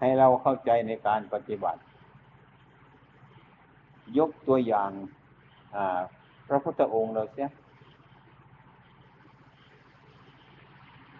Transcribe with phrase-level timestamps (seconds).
[0.00, 1.80] ให้เราเข้าใจในการปฏิบัติ
[4.18, 4.90] ยกตัวอย่าง
[6.48, 7.48] พระพุทธองค์เราเสีย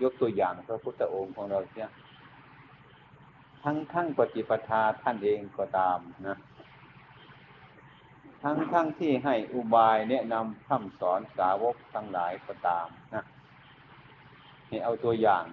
[0.03, 1.87] ยกตัวอย่างพระพุทธองค์ของเราเสีย
[3.63, 6.37] ทั้งทั้งปฏิปทาท่านเองก็ตามนะ
[8.43, 13.25] ทั้งทั้งที่ให้อุบายแนะนำคำสอนสาวกทั้งหลายก็ตามนะ
[14.69, 15.45] ให้เอาตัวอย่าง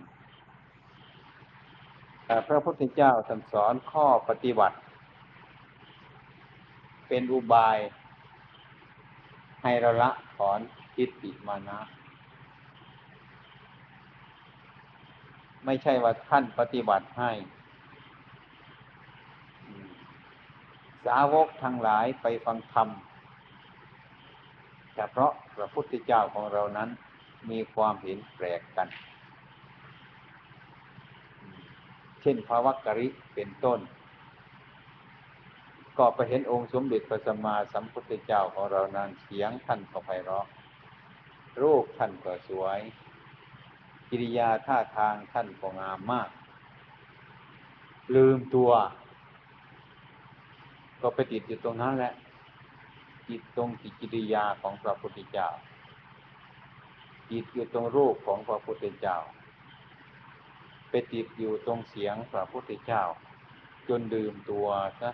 [2.48, 4.78] พระพุทธเจ้าสั่งสอนข้อปฏิบัติ
[7.08, 7.78] เป็นอุบาย
[9.64, 10.60] ให้เราละถอน
[10.96, 11.80] ทิฏฐิมานะ
[15.66, 17.32] ไม่ใช่ว่าท่านปฏิบัติให้
[21.06, 22.88] สาวกทั้งหลายไปฟังธรรม
[24.94, 26.90] แต่เพราะพระพุทธเจ้าของเรานั้น
[27.50, 28.88] มีความเห็นแปลกกัน
[32.24, 33.80] เช่นภาวะกริเป็นต้น
[35.98, 40.46] ก็ไปเห็นองค์สมเด็จพระสัมมาสัมพุทธเจ้าของเรานั้นเสียงท่านก็ไพเราะ
[41.62, 42.80] รูปท่านก็สวย
[44.10, 46.30] กิริยาท่าทางท่านก็งามมาก
[48.16, 48.72] ลืมตัว
[51.02, 52.14] ก็ไปติดอยู่ตรงนั้นแหละ
[53.28, 53.70] จิตตรง
[54.00, 55.48] กิริยาของพระพุทธเจ้า
[57.32, 59.18] จิตอยู่ตรงรูปของพระพุทธเจ้า
[60.96, 63.04] ไปติดอยู่ตรงเสียงพระพุทธเจ้า
[63.90, 64.68] จนดื่มตัว
[65.02, 65.10] ซะ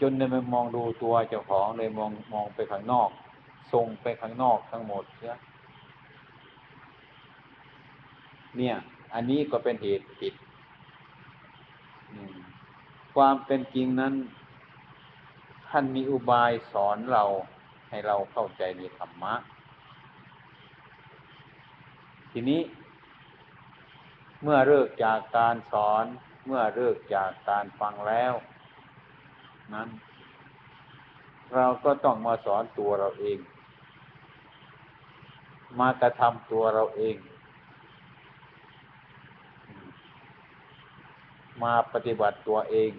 [0.00, 3.10] จนเลยมองดูตัวเจ้าของเลยมองมองไปข้างนอก
[3.72, 5.34] ส่งไปข้างนอกทั้งหมดเสีย
[8.56, 8.76] เนี่ย
[9.14, 10.34] อันนี้ก็เป็นเหตุผิด
[13.14, 14.14] ความเป็นจริงนั้น
[15.68, 17.24] ท่านมีอุบายสอนเรา
[17.88, 19.34] ให้เราเข้าใจในธรรมะ
[22.36, 22.62] ทีนี้
[24.42, 26.04] เมื่อเลิกจากการสอน
[26.46, 28.32] เมื่อเลิกจากการฟังแล้ว
[29.74, 29.88] นั้น
[31.54, 33.38] เราก็ต้องมาสอนตัวเราเอง
[35.80, 37.16] มากระทำตัวเราเอง
[41.62, 42.90] มาปฏิบัติตัวเอง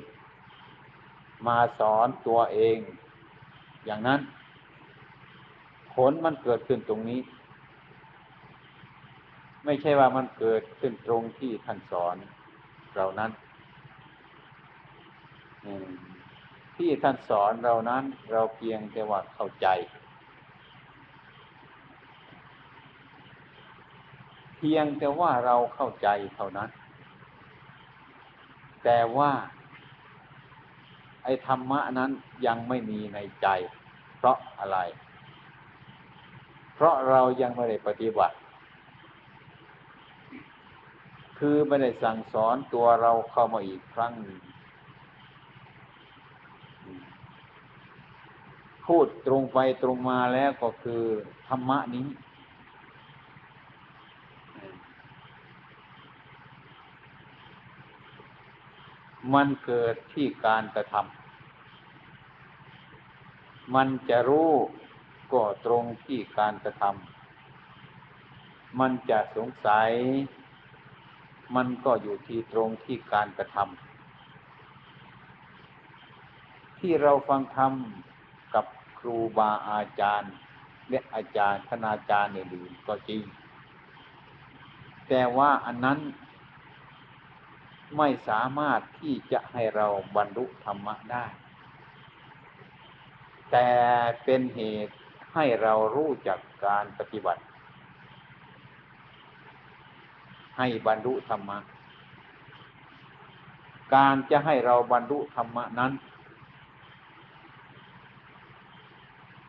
[1.47, 2.77] มาสอนตัวเอง
[3.85, 4.19] อย่างนั้น
[5.93, 7.21] ผลมันเกิดขึ้นตรงนี้
[9.65, 12.15] ไม่ใช่ว่ามันเกิดขึ้นตรงที่ท่านสอน
[12.95, 13.31] เรานั้น
[16.77, 19.67] ที่ท่านสอนเรานั้น เราเพียงแต่ว่าเข้าใจ
[24.57, 26.69] เพียงแต่ว่าเราเข้าใจเท่านั้น
[28.83, 29.31] แต่ว่า
[31.23, 32.11] ไอ้ธรรมะนั้น
[32.45, 33.47] ยังไม่มีในใจ
[34.17, 34.77] เพราะอะไร
[36.75, 38.35] เพราะเรายังไม่ได้ปฏิบัติ
[41.39, 44.39] คือไม่ได้สั่งสอนตัวเราเข้ามาอีกครั้งหนึ่ง
[48.85, 51.03] พูดตรงไปตรงมาแล้วก็คือ
[51.47, 52.07] ธรรมะนี้
[59.33, 61.03] มันเกิดที่การกระทำ
[63.75, 64.51] มันจะรู้
[65.33, 69.89] ก็ตรงที่การกระทำมันจะสงสัย
[71.55, 73.67] มันก็อยู่ที่ตรงที่การกระทำ
[76.79, 77.73] ที่เราฟังธรรม
[78.53, 78.65] กับ
[78.99, 80.33] ครูบาอาจารย์
[80.89, 83.23] และอาจารย์คณาจารย์อื่นก็จริง
[85.09, 85.99] แต่ว่าอันนั้น
[87.97, 91.25] ไม่สามารถที่จะให้เราบรรลุธรรมะได้
[93.51, 93.69] แต่
[94.23, 94.95] เป็นเหตุ
[95.33, 97.43] ให้เรารู้จักการปฏิบัติ
[100.57, 101.59] ให้บรรลุธรรมะ
[103.93, 105.93] การจะให้เราบรรลุธรรมะนั้น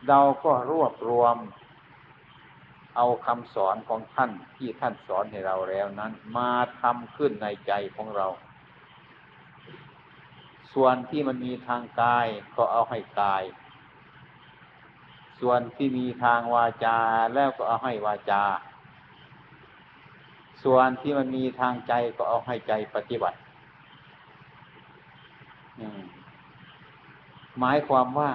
[0.07, 1.37] เราก็รวบรวม
[2.95, 6.51] เอาคำสอนของท่านที่ท่านสอนให้เราแล้วนั้น มา
[6.81, 8.27] ทำขึ้นในใจของเรา
[10.73, 13.43] ส่วนที่มันมีทางกายก็เอาให้กาย
[15.39, 16.97] ส่วนที่มีทางวาจา
[17.33, 18.43] แล้วก็เอาให้วาจา
[20.63, 23.37] ส่วนที่มันมีทางใจก็เอาให้ใจปฏิบัติ
[27.59, 28.31] หมายความว่า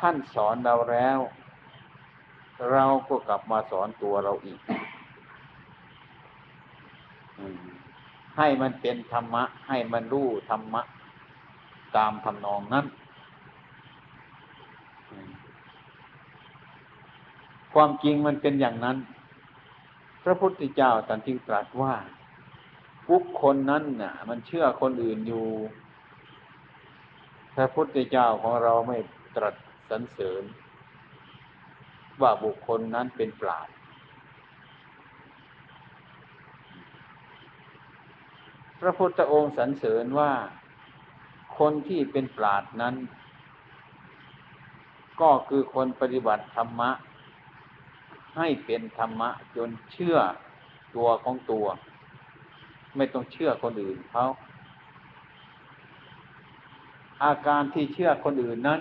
[0.00, 1.18] ท่านสอนเราแล้ว
[2.72, 4.60] เราก็กลับมาสอนตัวเราอีก
[8.36, 10.82] ให้มันเป็นธรรมะ ให้มันรู้ธรรมะ
[11.96, 12.86] ตามทำนองนั้น
[17.74, 18.96] ความจริงมันเป็นอย่างนั้น
[20.24, 21.94] พระพุทธเจ้าตันจึงตรัสว่า
[23.10, 25.46] บุคคลนั้นน่ะ มันเชื่อคนอื่นอยู่
[27.54, 28.98] พระพุทธเจ้าของเราไม่
[29.36, 29.54] ตรัส
[29.90, 30.42] สรรเสริญ
[32.22, 33.74] ว่าบุคคลนั้นเป็นปราชญ์
[38.80, 40.32] พระพุทธองค์สรรเสริญว่า
[41.58, 42.94] คนที่เป็นปราดนั้น
[45.20, 46.90] ก็คือคนปฏิบัติธรรมะ
[48.36, 50.16] ให้เป็นธรรมะ จนเชื่อ
[50.94, 51.66] ตัวของตัว
[52.96, 54.26] ไม่ต้องเชื่อคนอื่นเขา
[57.24, 58.80] อาการที่เชื่อคนอื่นนั้น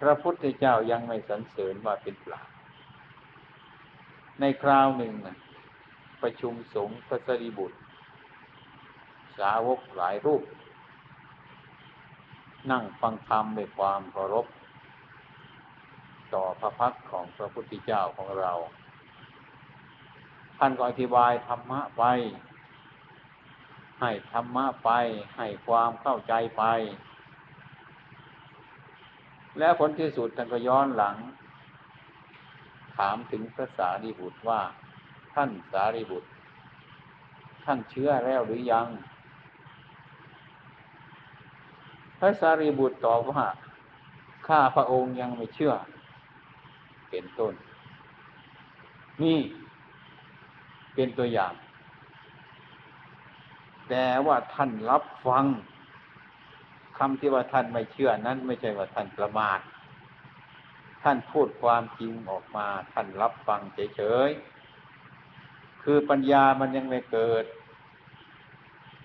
[0.00, 2.42] พระพุทธเจ้ายังไม่สรรเสริญว่าเป็นปรา
[4.40, 5.14] ในคราวหนึ่ง
[6.22, 7.78] ประชุมสงฆ์พระสรีบุตร
[9.38, 10.42] สาวกหลายรูป
[12.70, 14.46] นั่งฟังธรรมด้วยความเคารพ
[16.34, 18.52] ต่อพระพักของพระพุทธเจ้าของเรา
[20.58, 22.04] ท่านก็อธิบายธรรมะไป
[24.00, 24.90] ให้ธรรมะไป
[25.36, 26.64] ให้ความเข้าใจไป
[29.58, 31.16] แล้วผลที่สุดท่านก็ย้อนหลัง
[32.96, 34.60] ถามถึงพระสารีบุตรว่า
[35.34, 36.28] ท่านสารีบุตร
[37.64, 38.86] ท่านเชื่อแล้วหรือยัง
[42.18, 43.44] พระสารีบุตรตอบว่า
[44.46, 45.74] ข้าพระองค์ยังไม่เชื่อ
[47.12, 47.54] เป็นต้น
[49.22, 49.40] นี่
[50.94, 51.54] เป็นตัวอย่าง
[53.88, 55.44] แต่ว่าท่านรับฟัง
[56.98, 59.60] คำที่ว่าท่านไม่เชื่อนั้น ไม่ใช่ว่าท่านประมาท
[61.02, 63.60] ท่านพูดความจริงออกมา ท่านรับฟัง
[63.96, 67.44] เฉยๆ คือปัญญามันยังไม่เกิด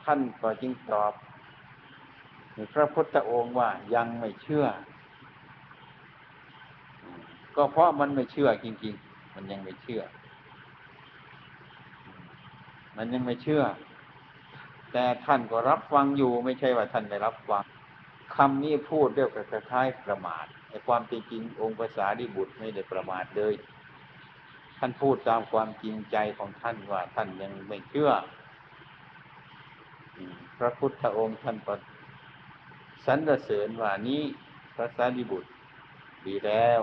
[0.06, 1.14] ท่านก็จึงตอบ
[2.74, 4.66] พระพุทธองค์ว่ายังไม่เชื่อ
[7.58, 10.02] ก็เพราะมันไม่เชื่อจริง ๆ มันยังไม่เชื่อ
[12.98, 13.64] มันยังไม่เชื่อ
[14.92, 17.64] แต่ท่านก็รับฟังอยู่ ไม่ใช่ว่าท่านไม่รับฟัง
[18.36, 23.54] คำนี้พูดเรียกว่าคล้ายประมาทในความจริงองค์ภาษาดิบุตรไม่ได้ประมาทเลย
[24.78, 28.12] ท่านพูดตามความจริงใจของท่านว่า ท่านยังไม่เชื่อ
[30.58, 31.58] พระพุทธองค์ท่าน
[33.06, 34.22] สรรเสริญว่านี้
[34.76, 35.50] พระสารีบุตร
[36.26, 36.80] ดีแล้ว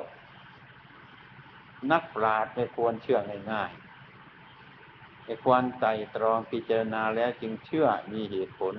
[1.93, 3.19] นักปราชญ์ไม่ควรเชื่อ
[3.53, 8.75] ง่ายๆไม่ควรไต่ตรองพิจารณาแล้วจึงเชื่อมีเหตุผล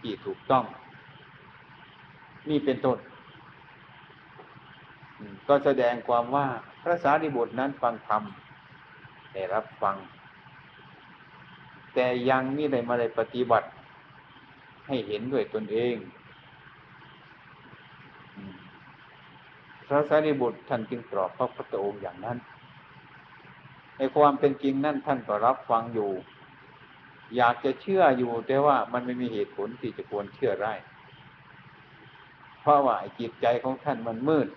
[0.00, 0.64] ที่ถูกต้อง
[2.48, 2.98] นี่เป็นต้น
[5.48, 6.46] ก็แสดงความว่า
[6.82, 8.22] พระสารีบุตรนั้นฟังธรรม
[9.32, 9.96] ได้รับฟัง
[11.94, 13.66] แต่ยังไม่ได้มาได้ปฏิบัติ
[14.86, 15.96] ให้เห็นด้วยตนเอง
[19.86, 22.38] พระสารีบุตรท่านจึงตอบพระพุทธองค์อย่างนั้น
[23.96, 26.10] ในความเป็นจริงนั่นท่านก็รับฟังอยู่
[27.36, 30.74] อยากจะเชื่ออยู่แต่ว่ามันไม่มีเหตุผลที่จะควรเชื่อได้
[32.60, 34.48] เพราะว่าจิตใจของท่านมันมืด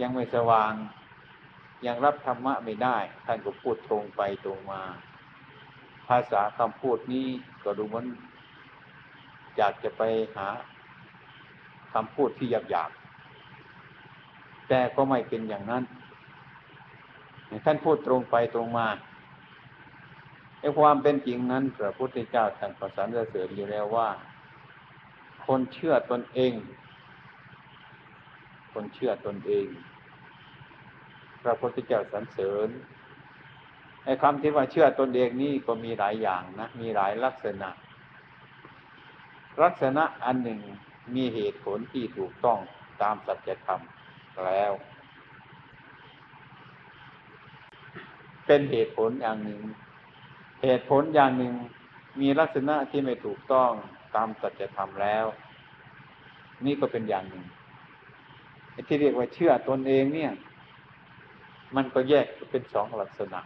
[0.00, 0.72] ยังไม่สว่าง
[1.86, 4.82] ยังรับธรรมะไม่ได้ ท่านก็พูดตรงไปตรงมา
[6.08, 7.26] ภาษาคำพูดนี้
[7.64, 8.06] ก็ดูเหมือน
[9.56, 10.02] อยากจะไป
[10.36, 10.48] หา
[11.92, 12.90] คำพูดที่หยาบ
[14.70, 15.84] แต่ก็ไม่เป็นอย่างนั้น
[17.64, 18.88] ท่านพูดตรงไปตรงมา
[20.58, 24.08] ในความเป็นจริงนั้นพระพุทธเจ้าท่านประสานเสริญอยู่แล้วว่า
[25.46, 26.52] คนเชื่อตนเอง
[28.72, 29.66] คนเชื่อตนเอง
[31.42, 32.68] พระพุทธเจ้าสรรเสริญ
[34.04, 37.70] ไอ้คำที่ว่าเชื่อตนเองนี่ก็มีหลายอย่างนะ มีหลายลักษณะ
[39.62, 40.60] ลักษณะอันหนึ่ง
[41.14, 42.58] มีเหตุผลที่ถูกต้อง
[43.02, 43.82] ตามสัจธรรม
[44.46, 44.72] แล้ว
[48.46, 49.60] เป็นเหตุผลอย่างหนึ่ง
[50.62, 51.54] เหตุผลอย่างหนึ่ง
[52.20, 53.70] มีลักษณะที่ไม่ถูกต้อง
[54.14, 55.26] ตามสัจธรรมแล้ว
[56.64, 57.44] นี่ก็เป็นอย่างหนึ่ง
[58.88, 60.32] ที่เรียกว่าเชื่อตนเองเนี่ย
[61.76, 63.40] มันก็แยกเป็นสองลักษณะ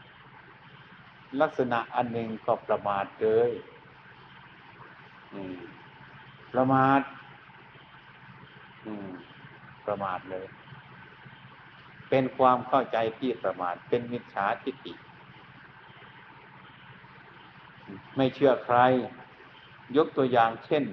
[1.42, 3.50] ลักษณะอันหนึ่งก็ประมาทเลย
[6.52, 7.00] ประมาท
[9.86, 10.46] ประมาทเลย
[12.16, 14.92] เป็นความเข้าใจที่ประมาทเป็นมิจฉาทิฏฐิ
[18.16, 18.76] ไม่เชื่อใคร
[19.96, 20.84] ยกตัวอย่างเช่น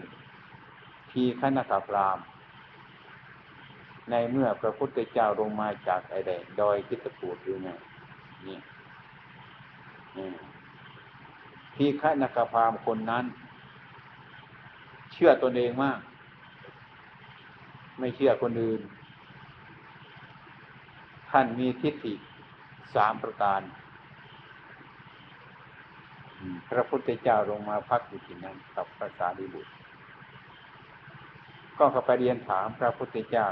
[1.12, 2.20] ทีขณกพราม
[4.10, 7.70] ในเมื่อพระพุทธเจ้าลงมาจากไอแดดอยทิฏฐูดอยู่ไง
[8.48, 8.58] นี่
[11.76, 13.26] ทีฆนกพรามคนนั้น
[15.12, 16.00] เชื่อตนเองมาก
[18.00, 18.82] ไม่เชื่อคนอื่น
[21.32, 22.14] ท่านมีทิฏฐิ
[22.96, 23.62] สามประการ
[26.70, 29.72] พระพุทธเจ้าลงมาพักอยู่ที่นั้นกับพระสารีบุตร
[31.78, 33.48] ก็เข้าไปเรียนถามพระพุทธเจ้า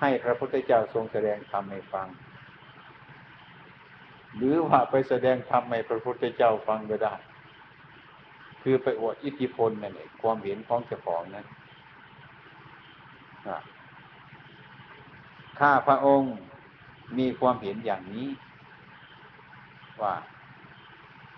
[0.00, 2.08] ให้พระพุทธเจ้าทรงแสดงธรรมให้ฟัง
[4.36, 7.14] หรือว่าไปแสดงธรรมให้พระพุทธเจ้าฟังก็ได้
[8.62, 11.46] คือไปอวดอิทธิพลนั่นเองความเห็นของเจ้าของนั้น
[15.62, 16.32] ข้าพระองค์
[17.18, 18.28] มีความเห็นอย่างนี้
[20.02, 20.14] ว่า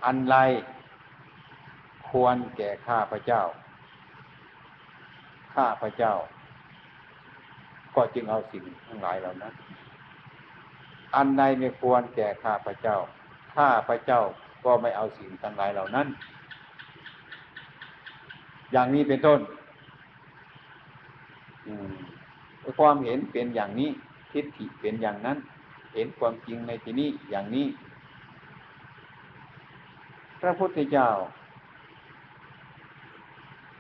[0.05, 0.37] อันไร
[2.09, 3.43] ควรแก่ข้าพระเจ้า
[5.55, 6.13] ข้าพระเจ้า
[7.95, 9.55] ก็จึงเอาสิ่งทั้งหลายเหล่านั้น
[11.17, 12.97] อันใดไม่ควรแก่ข้าพระเจ้า
[13.55, 14.21] ข้าพระเจ้า
[14.65, 16.07] ก็ไม่เอาสิ่งทั้งหลายเหล่านั้น
[18.73, 19.41] อย่างนี้เป็นต้น
[22.79, 23.91] ความเห็นเป็นอย่างนี้
[24.35, 25.39] ทิฏฐิเป็นอย่างนั้น
[25.95, 27.67] เห็นความจริงในที่นี้อย่างนี้
[30.41, 31.09] พระพุทธเจ้า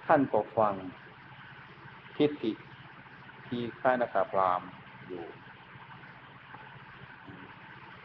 [0.06, 0.75] ท่านก็ฟัง
[2.16, 2.52] ทิฏฐิ
[3.46, 4.62] ที่ข้านาคาพราม
[5.08, 5.25] อยู่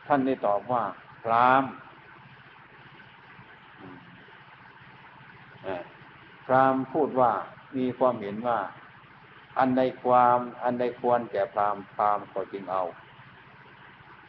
[0.07, 0.83] ท่านได้ตอบว่า
[1.23, 1.63] พราม
[6.45, 7.31] พรามพูดว่า
[7.77, 8.59] มีความเห็นว่า
[9.59, 12.83] อันใดความอันใดควรแก่พรามพรามก็จึงเอา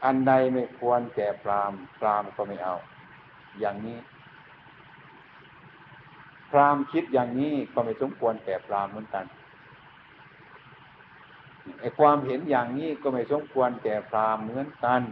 [0.05, 2.77] อันใดไม่ควรแก่พรามพรามก็ไม่เอา
[3.61, 3.99] อย่างนี้
[6.51, 9.25] พรามคิดอย่างนี้ก็ไม่สมควรแก่พรามเหมือนกัน
[11.81, 15.03] ไอ้ความเห็นอย่างนี้ก็ไม่สมควรแก่พรามเหมือนกัน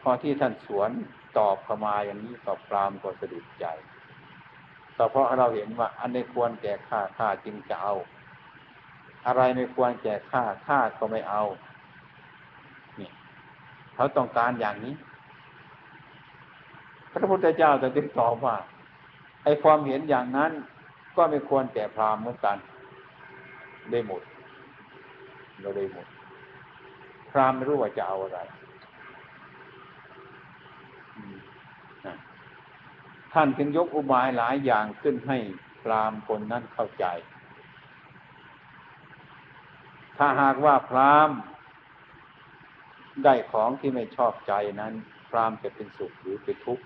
[0.00, 0.90] พอที่ท่านสวน
[1.38, 3.66] ตอบเข้ามาอย่างนี้ตอบพรามก็สะดุดใจ
[4.96, 7.94] ก็เพราะเราเห็นว่า อันไม่ควรแก่ข้าข้าจึงจะเอา
[9.26, 11.42] อะไรไม่ควรแก่ข้าข้าก็ไม่เอา
[12.96, 13.12] เนี่ย
[13.94, 14.94] เขาต้องการอย่างนี้
[17.12, 18.56] พระพุทธเจ้าจะติดตอบว่า
[19.44, 20.52] ไอ้ความเห็นอย่างนั้น
[21.16, 22.56] ก็ไม่ควรแก่พรามเหมือนกัน
[23.90, 24.22] ได้หมด
[25.60, 26.06] เราได้หมด
[27.30, 28.40] พรามไม่รู้ว่าจะเอาอะไร
[33.32, 35.38] ท่านจึงยกอุบายหลายอย่างขึ้นให้
[35.82, 37.06] พรามคนนั้นเข้าใจ
[40.16, 41.30] ถ้าหากว่าพราม
[43.24, 44.92] ได้ของที่ไม่ชอบใจนั้น
[45.30, 46.84] พรามจะเป็นสุขหรือเป็นทุกข์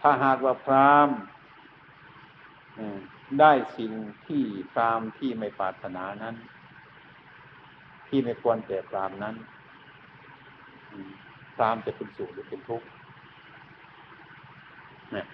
[0.00, 1.08] ถ้าหากว่าพราม
[3.40, 3.92] ได้สิ่ง
[4.26, 4.42] ที่
[4.72, 6.34] พรามที่ไม่ปรารถนานั้น
[8.08, 9.36] ที่ไม่ควรแก่พรามนั้น
[11.56, 12.86] พรามจะเป็นสุขหรือเป็นทุกข์
[15.12, 15.26] เนี่ย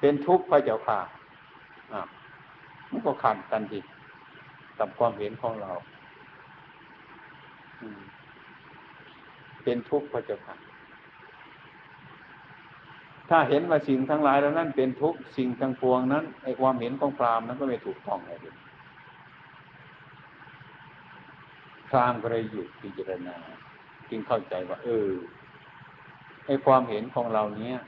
[0.00, 0.98] เป็นทุกข์พระเจ้าค่ะ
[1.92, 2.02] อ่า
[2.90, 3.80] มันก็ขัดกันดิ
[4.78, 5.70] กับความเห็นของเรา
[9.62, 10.54] เป็นทุกข์พระเจ้าค่ะ
[13.30, 18.38] ถ้าเห็นว่าสิ่งทั้งหลายแล้วนั้น เป็นทุกข์สิ่งทั้งปวงนั้นไอความเห็นของพรามนั้นก็ไม่ถูกต้องเลย
[21.88, 23.36] พรามก็เลยหยุดพิจารณา
[24.10, 25.08] จึงเข้าใจว่า เออ
[26.46, 27.78] ไอ้ความเห็นของเราเนี้ย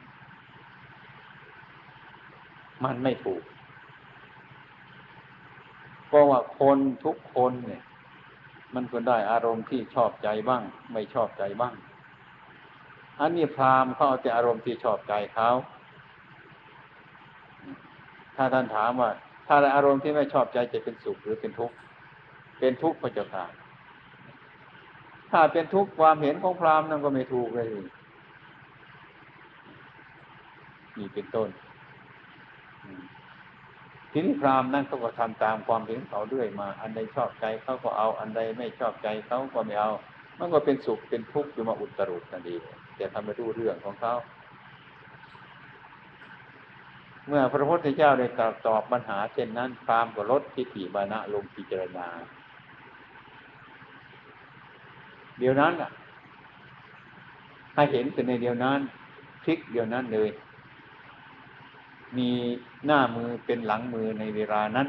[2.84, 3.42] มันไม่ถูก
[6.06, 7.82] เพราะว่าคนทุกคนเนี่ย
[8.74, 11.74] มันก็ได้อารมณ์ที่ชอบใจบ้าง ไม่ชอบใจบ้าง
[13.20, 15.50] อันนี้พรามเขาเอาแต่อารมณ์ที่ชอบใจเขา
[18.36, 19.10] ถ้าท่านถามว่า
[19.46, 21.76] ถ้าอารมณ์ที่ไม่ชอบใจจะเป็นสุขหรือเป็นทุกข์
[22.58, 23.44] เป็นทุกข์พระเจ้าค่ะ
[25.30, 27.68] ถ้าเป็นทุกข์ความเห็นของพรามนั่นก็ไม่ถูกเลย
[30.98, 31.48] นี่เป็นต้น
[34.12, 39.90] ทีนี้พรามนั่นเขาก็ทำตามความเห็นเขาเรื่อยมา อันใดชอบใจเขาก็เอาอันใดไม่ชอบใจเขาก็ไม่เอา
[40.38, 42.62] มันก็เป็นสุขเป็นทุกข์อยู่มาอุตรุดนั่นเอง
[42.96, 44.14] แต่ทำไม่รู้เรื่องของเขา
[47.26, 52.06] เมื่อพระพุทธเจ้าได้ตอบตอบปัญหาเช่นนั้นพรามก็ลดทิฏฐิบานะลงพิจารณา
[55.38, 55.90] เดี๋ยวนั้นอะ
[57.74, 58.80] ให้เห็นแต่ในเดียวนั้น
[59.42, 60.28] พลิกเดียวนั้นเลย
[62.18, 62.30] มี
[62.86, 64.88] หน้ามือเป็นหลังมือในเวลานั้น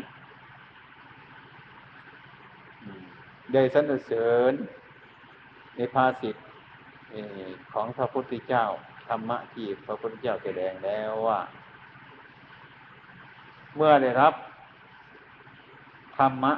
[3.53, 4.53] ได้สรรเสริญ
[5.75, 6.45] ในภาสิทธิ์
[7.73, 8.65] ของพระพุทธเจ้า
[9.07, 11.39] ธรรมะที่พระพุทธเจ้าแสดงแล้วว่า
[13.75, 14.33] เมื่อได้รับ
[16.17, 16.53] ธรรมะ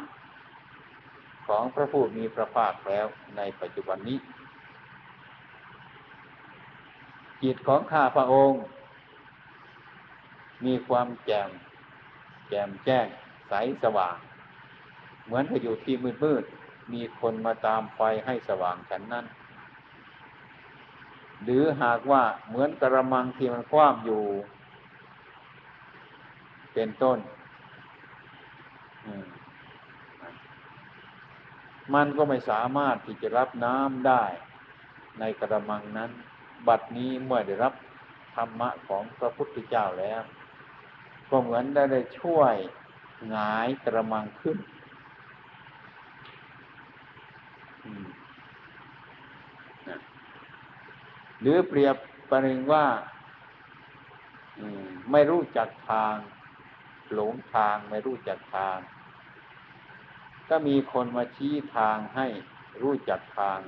[1.47, 3.05] ของพระผู้มีพระภาคแล้ว
[3.37, 4.19] ในปัจจุบันนี้
[7.43, 8.59] จิตของข้าพระองค์
[10.65, 11.49] มีความแจ่ม
[12.49, 13.07] แจ่มแจ้ง
[13.49, 14.17] ใสสว่าง
[15.25, 16.43] เหมือนไปอยู่ที่มืดมืด
[16.93, 19.25] มีคนมาตามไฟให้สว่างฉันนั้น
[21.43, 24.23] หรือหากว่าเหมือนกระมังที่มันคว่ำอยู่
[26.73, 27.19] เป็นต้น
[31.93, 34.23] มันก็ไม่สามารถที่จะรับน้ำได้
[35.19, 36.11] ในกระมังนั้น
[36.67, 37.73] บัดนี้เมื่อได้รับ
[38.35, 40.21] ธรรมะของพระพุทธเจ้าแล้ว
[41.29, 42.55] ก็เหมือนได้ได้ช่วย
[43.29, 44.57] หงายกระมังขึ้น
[51.41, 51.95] หรือเปรียบ
[52.29, 52.85] ประหนึ่งว่า
[55.11, 56.15] ไม่รู้จักทาง
[57.13, 58.77] หลงทางไม่รู้จักทาง
[60.49, 62.27] ก็มีคนมาชี้ทางให้
[62.81, 63.59] รู้จักทาง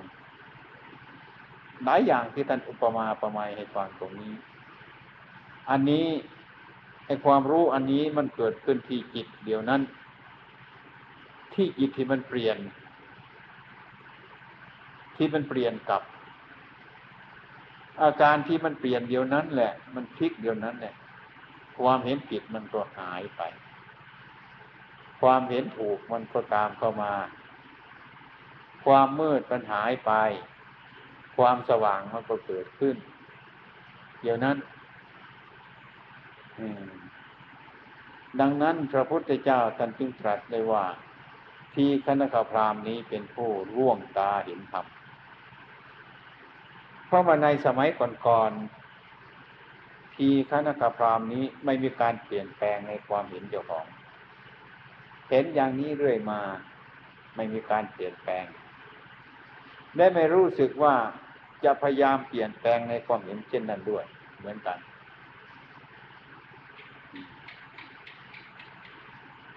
[1.83, 4.33] หลายอย่างที่ท่านอุปมาประไมยให้ฟังตรงนี้
[5.69, 6.07] อันนี้
[7.11, 9.81] อความรู้อันนี้มันเกิดขึ้นที่จิตเดียวนั้น
[11.53, 12.57] ที่จิตที่มันเปลี่ยน
[15.15, 16.01] ที่มันเปลี่ยนกับ
[18.01, 20.93] อาการที่มันเปลี่ยนเดียวนั้นแหละ มันพลิกเดียวนั้นแหละ
[21.79, 23.41] ความเห็นผิดมันก็หายไป
[25.21, 27.13] ความเห็นถูกมันก็ตามเข้ามา
[28.85, 30.11] ความมืดมันหายไป
[31.37, 32.95] ความสว่างมันก็เกิดขึ้น
[34.21, 34.57] เดี๋ยวนั้น
[36.59, 37.00] อืม
[38.39, 40.85] ดังนั้นพระพุทธเจ้าท่านจึงตรัสได้ว่า
[41.75, 44.85] ที่คณะพรามนี้เป็นผู้ร่วงตาเห็นธรรม
[47.05, 47.89] เพราะว่าในสมัย
[48.25, 53.85] ก่อนๆที่คณะพรามนี้ไม่มีการเปลี่ยนแปลงในความเห็นเจ้าของ
[55.29, 56.41] เห็นอย่างนี้เรื่อยมา
[57.35, 58.45] ไม่มีการเปลี่ยนแปลง
[59.97, 60.95] ได้ไม่รู้สึกว่า
[61.63, 64.05] จะพยายามเปลี่ยนแปลงในความเห็นเช่นนั้นด้วย
[64.39, 64.77] เหมือนกัน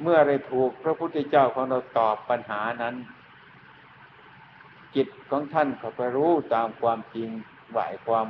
[0.02, 2.94] เมื่อได้ถูกพระพุทธเจ้าของเราตอบปัญหานั้น
[4.96, 7.28] จิตของท่านเขาไปรู้ตามความจริง
[7.70, 8.28] ไหวความ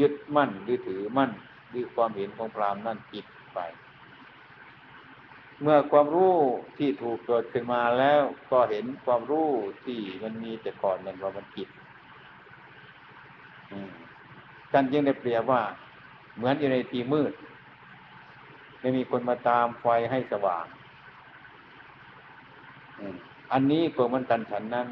[0.00, 1.30] ยึดมั่นหรือถือมั่น
[1.70, 3.58] หรือความเห็นของพรามนั่นจิตไป
[5.62, 6.34] เมื่อความรู้
[6.78, 9.48] ที่ถูกเกิดขึ้นมาแล้วก็เห็นความรู้
[9.84, 11.68] ที่มันมีแต่ก่อนนั้นว่ามันจิต
[14.72, 15.62] ท่านจึงได้เปรียบว่า
[16.36, 17.32] เหมือนอยู่ในที่มืด
[18.80, 20.64] ไม่มีคนมาตามไฟให้สว่าง
[23.52, 24.88] อันนี้ก็มันกันฉันนั้น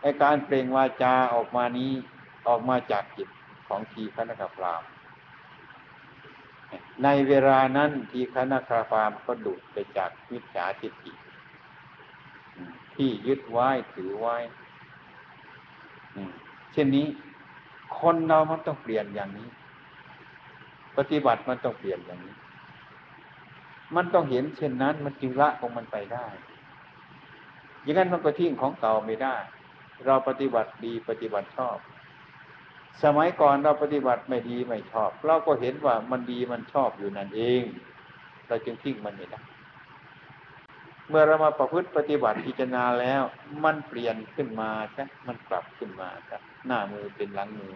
[0.00, 1.92] ไอการเปล่งวาจาออกมานี้
[2.46, 3.28] ออกมาจากจิต
[3.68, 4.82] ของทีคณะพราม
[7.02, 11.12] ในเวลานั้นทีคณะพรามก็ดุดไปจากมิจฉาทิฏฐิ
[12.94, 14.36] ที่ยึดไว้ถือไว้
[16.72, 17.06] เช่นนี้
[17.98, 19.48] คนเรามันต้องเปลี่ยนอย่างนี้
[20.96, 22.34] ปฏิบัติมันต้องเปลี่ยนอย่างนี้
[23.94, 26.26] มันต้องเห็นเช่นนั้น มันจึงละของมันไปได้
[27.82, 29.36] อย่างนั้นมันก็ทิ้งของเก่าไม่ได้
[30.06, 31.78] เราปฏิบัติดีปฏิบัติชอบ
[33.02, 37.62] สมัยก่อนเราปฏิบัติไม่ดีไม่ชอบ เราก็เห็นว่ามันดีมันชอบอยู่นั่นเอง
[38.48, 39.40] เราจึงทิ้งมันไม่ได้
[41.08, 43.22] เมื่อเรามาประพฤติปฏิบัติพิจารณาแล้ว
[43.64, 47.74] มันเปลี่ยนขึ้นมาใช่มันกลับขึ้นมาครับหน้ามือเป็นหลังมือ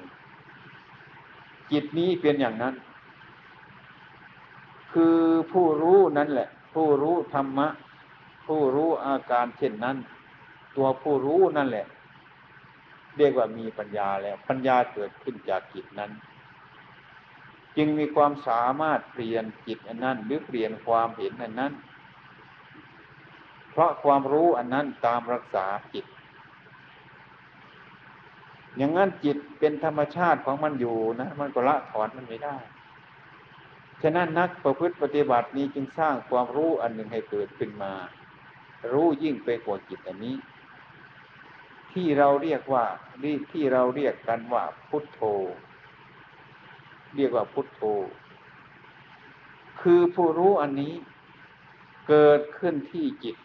[1.71, 2.75] จิตนี้เป็นอย่างนั้น
[4.93, 5.17] คือ
[5.53, 7.69] ผู้รู้นั่นแหละ ผู้รู้ธรรมะ
[8.47, 9.97] ผู้รู้อาการเช่นนั้น
[10.77, 11.87] ตัวผู้รู้นั่นแหละ
[13.17, 16.11] เรียกว่ามีปัญญาแล้ว ปัญญาเกิดขึ้นจากจิตนั้น
[17.77, 21.73] จึงมีความสามารถเปลี่ยนจิตอันนั้น หรือเปลี่ยนความเห็นอันนั้น
[23.71, 26.07] เพราะความรู้อันนั้นตามรักษาจิต
[28.77, 32.57] อย่างนั้นจิตเป็นธรรมชาติของมันอยู่นะ มันก็ละถอนมันไม่ได้
[34.03, 37.93] ฉะนั้นนักประพฤติปฏิบัตินี้จึงสร้างความรู้อันหนึ่งให้เกิดขึ้นมา
[38.93, 40.37] รู้ยิ่งไปกว่าจิตอันนี้
[41.93, 42.85] ที่เราเรียกว่า
[43.53, 45.21] ที่เราเรียกกันว่าพุทโธ
[47.17, 47.83] เรียกว่าพุทโธ
[49.81, 50.95] คือผู้รู้อันนี้
[52.09, 53.37] เกิดขึ้นที่จิต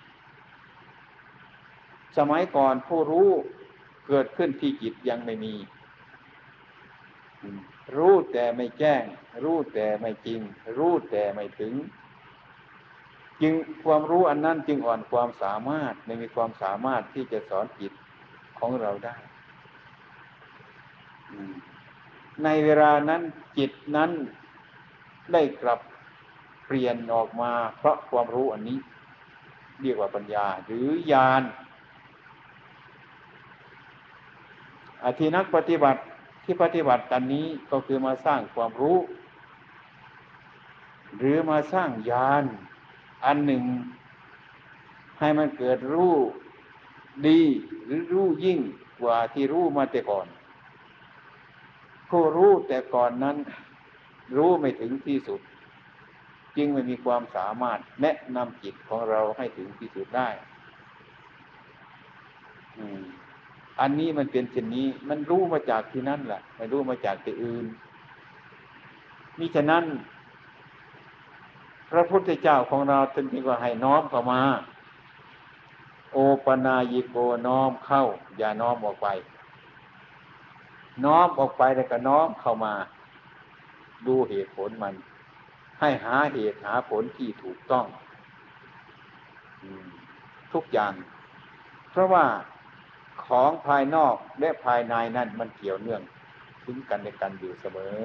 [2.17, 3.29] สมัยก่อนผู้รู้
[4.07, 5.53] เกิดขึ้นที่จิตยังไม่มี
[7.95, 9.03] รู้แต่ไม่แจ้ง
[9.43, 10.39] รู้แต่ไม่จริง
[10.77, 11.73] รู้แต่ไม่ถึง
[13.41, 17.93] จึงความรู้อันนั้นจึงอ่อนความสามารถไม่มีความสามารถที่จะสอนจิต
[18.59, 19.15] ของเราได้
[22.43, 23.21] ในเวลานั้น
[23.57, 24.11] จิตนั้น
[25.33, 25.79] ได้กลับ
[26.65, 28.77] เปลี่ยนออกมา เพราะความรู้อันนี้
[29.81, 31.43] เรียกว่าปัญญา หรือญาณ
[35.03, 36.01] อที่นักปฏิบัติ
[36.45, 38.97] ที่ปฏิบัติกันนี้ก็คือมาสร้างความรู้
[41.17, 42.43] หรือมาสร้างยาน
[43.25, 43.63] อันหนึ่ง
[45.19, 46.15] ให้มันเกิดรู้
[47.27, 47.41] ดี
[47.85, 48.59] หรือรู้ยิ่ง
[49.01, 50.27] กว่าที่รู้มาแต่ก่อน
[52.09, 53.37] ผู้รู้แต่ก่อนนั้น
[54.35, 55.41] รู้ไม่ถึงที่สุด
[56.57, 60.29] จึงไม่มีความสามารถแนะนำจิตของเราให้ถึงที่สุดได้
[62.77, 62.85] อั
[63.79, 67.65] อันนี้มันเป็นเช่นนี้ มันรู้มาจากที่นั่นแหละไม่รู้มาจากที่อื่น
[69.39, 69.83] นี่ฉะนั้น
[71.91, 74.41] พระพุทธเจ้าของเราจึงจึงว่าให้น้อมเข้ามา
[76.11, 77.15] โอปนายิโก
[77.47, 78.03] น้อมเข้า
[78.37, 79.07] อย่าน้อมออกไป
[81.05, 82.73] น้อมออกไปแล้วก็น้อมเข้ามา
[84.07, 84.93] ดูเหตุผลมัน
[85.79, 87.85] ให้หาเหตุหาผลที่ถูกต้อง
[90.53, 90.93] ทุกอย่าง
[91.91, 92.25] เพราะว่า
[93.23, 96.01] ของภายนอกและภายในนั่นมันเกี่ยวเนื่อง
[96.63, 97.97] ถึงกันในกันอยู่เสมอ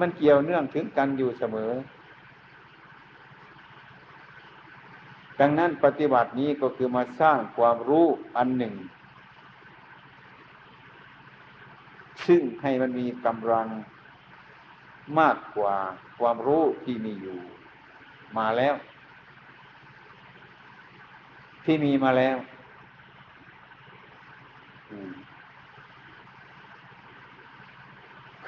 [0.00, 1.72] มันเกี่ยวเนื่องถึงกันอยู่เสมอ
[5.40, 8.74] ดังนั้นปฏิบัตินี้ก็คือมาสร้างความรู้อันหนึ่ง
[12.26, 13.68] ซึ่งให้มันมีกำลัง
[15.20, 15.76] มากกว่า
[16.18, 17.38] ความรู้ที่มีอยู่
[18.38, 18.74] มาแล้ว
[21.64, 22.36] ที่มีมาแล้ว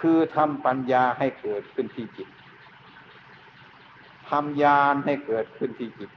[0.00, 2.29] คือทำปัญญาให้เกิดขึ้นที่จิต
[4.31, 6.11] ทำญาณให้เกิดขึ้นที่จิต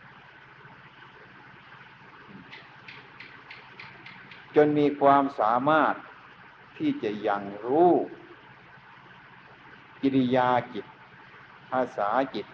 [4.55, 5.93] จนมีความสามารถ
[6.77, 7.91] ที่จะยังรู้
[10.01, 10.85] กิริยาจิต
[11.69, 12.47] ภาษาจิต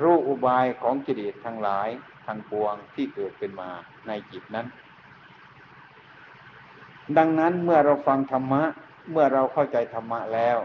[0.00, 1.88] รู้อุบายของจิตทั้งหลาย
[2.26, 3.70] ทางปวงที่เกิดขึ้นมา
[4.06, 4.66] ในจิตนั้น
[7.18, 8.62] ดังนั้นเมื่อเราฟังธรรมะ
[9.10, 10.58] เมื่อเราเข้าใจธรรมะแล้ว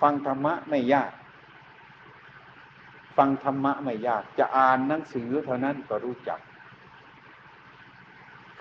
[0.00, 1.12] ฟังธรรมะไม่ยาก
[3.16, 6.40] ฟังธรรมะไม่ยาก จะอ่านหนังสือเท่านั้นก็รู้จัก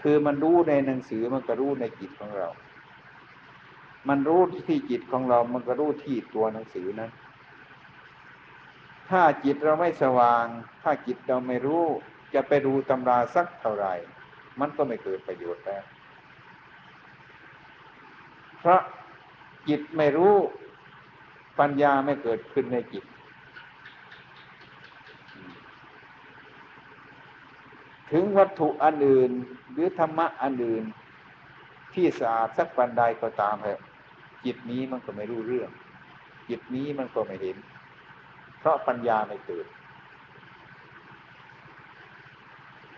[0.01, 2.49] คือมันรู้ในหนังสือมันก็รู้ในจิตของเรา
[4.09, 7.11] มันรู้ที่จิตของเรา มันก็รู้ที่ตัวหนังสือนั้น
[9.09, 10.45] ถ้าจิตเราไม่สว่าง
[10.81, 11.85] ถ้าจิตเราไม่รู้
[12.33, 13.93] จะไปดูตำราสักเท่าไหร่
[14.59, 15.83] มันก็ไม่เกิดประโยชน์แล้ว
[18.59, 18.81] เพราะ
[19.69, 20.33] จิตไม่รู้
[21.59, 23.03] ปัญญาไม่เกิดขึ้นในจิต
[28.11, 29.31] ถึงวัตถุอันอื่น
[29.71, 30.83] หรือธรรมะอันอื่น
[31.93, 33.81] ที่สะอาดสักปันใดก็ตามเถอะ
[34.45, 35.69] จิตนี้มันก็ไม่รู้เรื่อง
[36.49, 37.57] จิตนี้มันก็ไม่เห็น
[38.59, 39.65] เพราะปัญญาไม่เกิด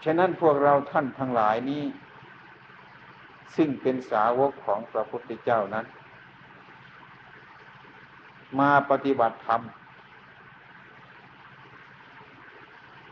[0.05, 1.83] ฉะนั้นพวกเราท่านทั้งหลายนี้
[3.55, 5.85] ซึ่งเป็นสาวกของพระพุทธเจ้านั้น
[8.59, 9.61] มาปฏิบัติธรรม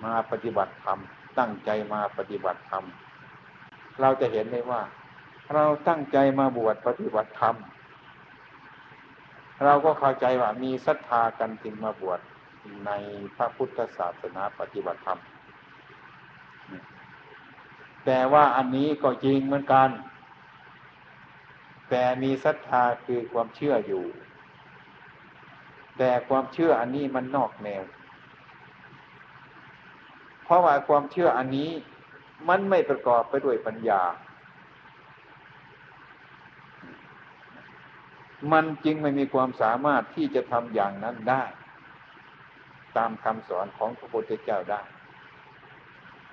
[0.05, 0.99] มาปฏิบัติธรรม
[1.39, 2.83] ตั้งใจมาปฏิบัติธรรม
[4.01, 4.81] เราจะเห็นเลยว่า
[5.53, 7.55] เราตั้งใจมาบวชปฏิบัติธรรม
[9.63, 12.19] เราก็เข้าใจว่ามีศรัทธากันจึงมาบวช
[12.85, 12.91] ใน
[13.35, 15.19] พระพุทธศาสนาปฏิบัติธรรม
[18.05, 19.89] แต่ว่าอันนี้ก็จริงเหมือนกัน
[21.89, 24.05] แต่มีศรัทธาคือความเชื่ออยู่
[25.97, 27.83] แต่ความเชื่ออันนี้มันนอกแนว
[30.43, 31.69] เพราะว่าความเชื่ออันนี้
[32.49, 34.01] มันไม่ประกอบไปด้วยปัญญา
[38.51, 41.43] มันจึงไม่มีความสามารถที่จะทำอย่างนั้นได้
[42.97, 44.81] ตามคำสอนของพระพุทธเจ้าได้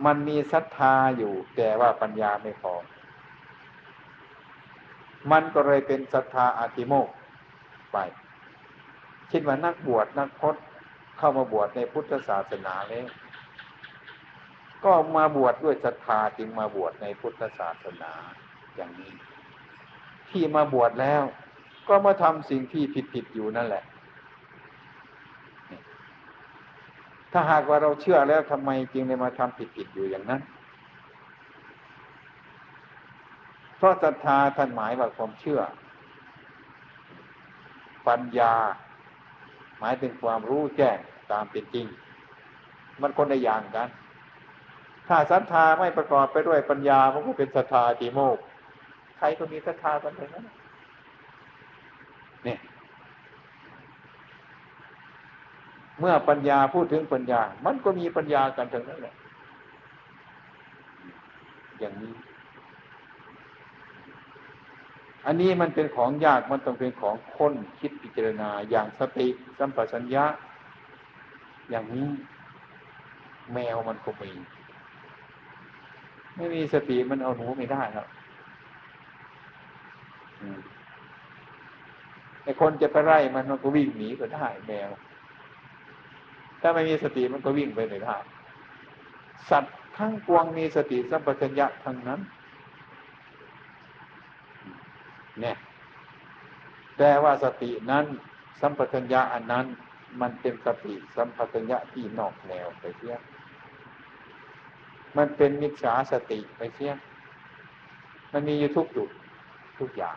[0.06, 2.74] มันมีศรัทธาอยู่ แต่ว่าปัญญาไม่พอ
[5.32, 7.08] มันก็เลยเป็นศรัทธาอาติโมก
[7.92, 7.98] ไป
[9.28, 10.62] เช่นว่านักบวชนักพจน์
[11.18, 13.06] เข้ามาบวชในพุทธศาสนาแล้ว
[14.84, 18.12] ก็มาบวชดด้วยศรัทธาจึงมาบวชในพุทธศาสนา
[18.76, 19.12] อย่างนี้
[20.30, 21.22] ที่มาบวชแล้ว
[21.88, 23.84] ก็มาทำสิ่งที่ผิดผิดอยู่นั่นแหละ
[27.32, 30.40] ถ้าหากว่าเราเชื่อแล้วทำไมจึงได้มาทำผิดผิดอยู่อย่างนั้น
[33.76, 35.60] เพราะศรัทธาท่านหมายว่าความเชื่อ
[38.08, 38.54] ปัญญา
[39.80, 40.98] หมายถึงความรู้แจ้ง
[41.32, 41.86] ตามเป็นจริง
[43.02, 43.88] มันคนในอย่างกัน
[45.08, 48.38] ถ้าศรัทธาไม่ประกอบไปด้วยปัญญามันก็เป็นศรัทธาติโมก
[49.18, 50.42] ใครก็มีศรัทธากันเลยนะ
[52.44, 52.58] เนี่ย
[56.00, 59.14] เมื่อปัญญาพูดถึงปัญญา มันก็มีปัญญากันทั้งนั้นแหละ
[61.78, 62.14] อย่างนี้
[65.26, 70.24] อันนี้มันเป็นของยากมันต้องเป็นของค้นคิดพิจารณาอย่างสติสัมปชัญญะ
[71.70, 72.08] อย่างนี้
[73.52, 74.30] แมวมันก็มี
[76.36, 78.06] ไม่มีสติมันเอาหนูไม่ได้ครับ
[82.42, 84.90] ไอคนจะไปไล่มันมันก็วิ่งหนีก็ได้แมว
[86.60, 88.16] ถ้าไม่มีสติมันก็วิ่งไปไม่ได้
[89.50, 92.20] สัตว์ทั้งปวงมีสติสัมปชัญญะทั้งนั้น
[95.40, 95.56] เนี่ย
[96.98, 98.04] แต่ว่าสตินั้น
[98.60, 99.66] สัมปชัญญะอันนั้น
[100.20, 103.16] มันเป็นสติสัมปชัญญะที่นอกแนวไปเสีย
[105.16, 106.92] มันเป็นมิจฉาสติไปเสีย
[108.32, 109.08] มันมีอยู่ทุกจุด
[109.78, 110.16] ทุกอย่าง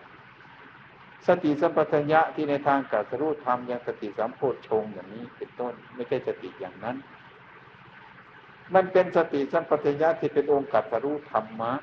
[1.28, 6.96] สติสัมปชัญญะที่ในทางกัสรู้ธรรมอย่างสติสัมโพชงอย่างนี้เป็นต้น ไม่ใช่สติอย่างนั้น
[8.76, 11.74] มันเป็นสติสัมปชัญญะที่เป็นองค์กัสรู้ธรรมะ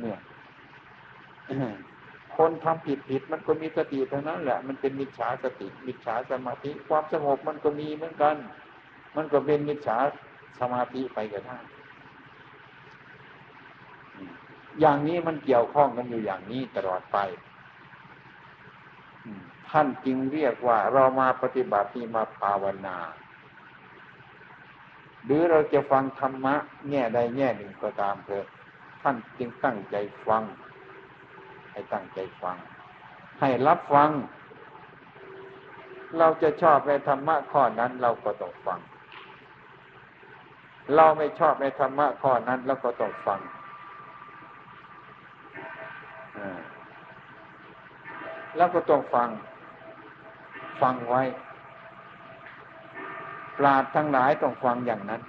[0.00, 0.18] เนี่ย
[2.36, 8.36] คนทำผิดผิดมันก็มีสติเท่านั้นแหละ มันเป็นมิจฉาสติ มิจฉาสมาธิ ความสงบมันก็มีเหมือนกัน
[9.16, 9.98] มันก็เป็นมิจฉา
[10.60, 11.58] สมาธิไปกันได้
[14.80, 17.18] อย่างนี้มันเกี่ยวข้องกันอยู่อย่างนี้ตลอดไป
[19.68, 22.96] ท่านจึงเรียกว่าเรามาปฏิบัติที่มาภาวนา
[25.24, 26.54] หรือเราจะฟังธรรมะ
[26.88, 28.46] แง่ใดแง่หนึ่งก็ตามเถอะ
[29.02, 30.42] ท่านจึงตั้งใจฟัง
[31.72, 32.56] ให้ตั้งใจฟัง
[33.40, 34.10] ให้รับฟัง
[36.18, 38.80] เราจะชอบในธรรมะข้อนั้นเราก็ต้องฟัง
[40.96, 43.40] เราไม่ชอบในธรรมะข้อนั้นแล้วก็ต้องฟัง
[48.56, 49.28] แล้วก็ต้องฟัง
[50.82, 51.22] ฟังไว้
[53.58, 55.22] ปราดทั้งหลายต้องฟังอย่างนั้น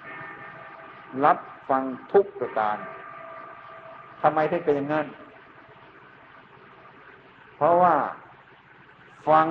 [1.26, 1.38] รับ
[1.70, 2.78] ฟังทุกประการ
[4.22, 5.08] ทำไมถึงเป็นอย่างนั้น
[7.56, 7.96] เพราะว่า
[9.28, 9.48] ฟัง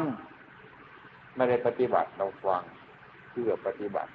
[1.36, 2.62] ไม่ได้ปฏิบัติเราฟัง
[3.30, 4.10] เพื่อปฏิบัติ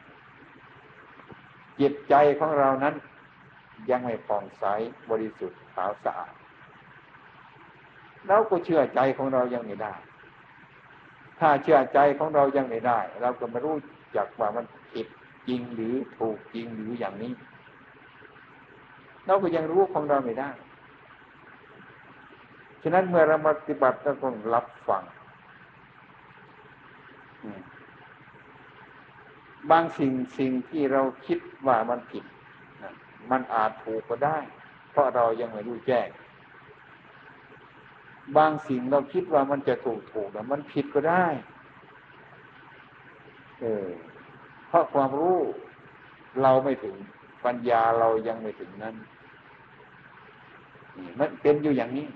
[1.79, 2.95] จิตใจของเรานั้น
[3.89, 4.65] ยังไม่ผ่องใส
[5.09, 6.33] บริสุทธิ์ขาวสะอาด
[8.27, 9.93] เราก็เชื่อใจของเรายังไม่ได้
[11.39, 13.77] ถ้าเชื่อใจของเรายังไม่ได้ เราก็ไม่รู้
[14.15, 15.07] จักว่ามันผิด
[15.47, 17.33] จริงหรือถูกจริงหรืออย่างนี้
[19.25, 20.49] เราก็ยังรู้ของเราไม่ได้
[22.81, 25.03] ฉะนั้นเมื่อเราปฏิบัติเราต้องรับฟัง
[29.71, 32.23] บางสิ่งสิ่งที่เราคิดว่ามันผิด
[33.31, 34.37] มันอาจถูกก็ได้
[34.91, 36.07] เพราะเรายังไม่รู้แจ้ง
[38.37, 41.25] บางสิ่งเราคิดว่ามันจะถูกถูกแต่มันผิดก็ได้
[43.61, 43.87] เออ
[44.67, 45.37] เพราะความรู้
[46.41, 46.95] เราไม่ถึง
[47.45, 48.95] ปัญญาเรายังไม่ถึงนั้น
[51.19, 52.07] มันเป็นอยู่อย่างนี้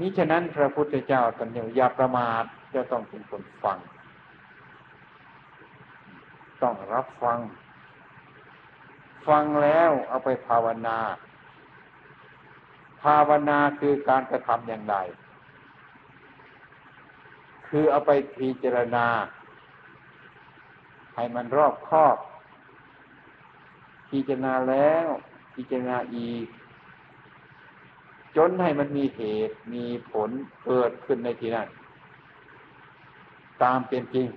[0.00, 3.78] นี้ฉะนั้นพระพุทธเจ้าตรัสอย่าประมาทจะต้องเป็นคนฟัง
[6.62, 7.38] ต้องรับฟัง
[9.28, 14.96] ฟังแล้วเอาไปภาวนาาวนาคือการกระทำอย่างไร
[17.68, 19.06] คือเอาไปพิจารณา
[21.14, 22.16] ให้มันรอบคอบ
[24.10, 25.08] พิจารณาแล้ว
[25.54, 26.46] พิจารณาอีก
[28.36, 30.30] จนให้มันมีเหตุมีผล
[30.64, 31.68] เกิดขึ้นในที่นั้น
[33.62, 34.28] ตามเป็นจริง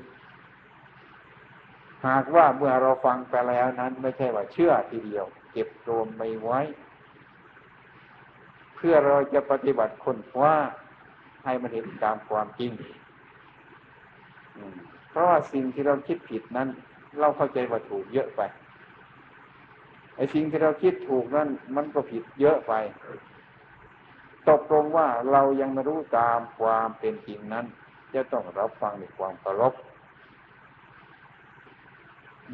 [2.08, 6.60] หากว่าเมื่อเราฟังไปแล้วนั้น ไม่ใช่ว่าเชื่อทีเดียว เก็บรวมไม่ไว้
[8.82, 10.56] เพื่อเราจะปฏิบัติคนว่า
[11.46, 12.72] ให้มันเห็นตามความจริง
[15.10, 16.68] เพราะว่าสิ่งที่เราคิดผิดนั้น
[17.20, 18.42] เราเข้าใจว่าถูกเยอะไป
[20.16, 22.74] ไอ้สิ่งที่เราคิดถูกนั้นมันก็ผิดเยอะไป
[24.50, 27.66] ตกลงว่าเรายังไม่รู้ตามความเป็นจริงนั้น
[28.14, 29.74] จะต้องรับฟังในความเคารพ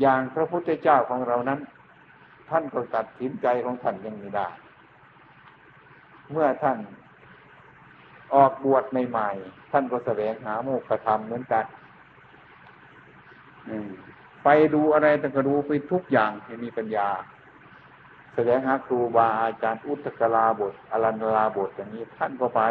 [0.02, 1.60] อย่างพระพุทธเจ้าของเรานั้น
[2.50, 4.48] ท่านก็ตัดสินใจของท่านยังไม่ได้
[6.32, 6.78] เมื่อท่าน
[8.34, 11.66] ออกบวชใหม่ๆ ท่านก็แสวงหาโมกขธรรมเหมือนกัน
[14.44, 17.10] ไปดูอะไรแต่ก็ดูไปทุกอย่างที่มีปัญญา
[18.34, 22.62] แสดงหาครูบาอาจารย์อุตกลาบทอรันลาบทอย่างนี้ท่านก็ไป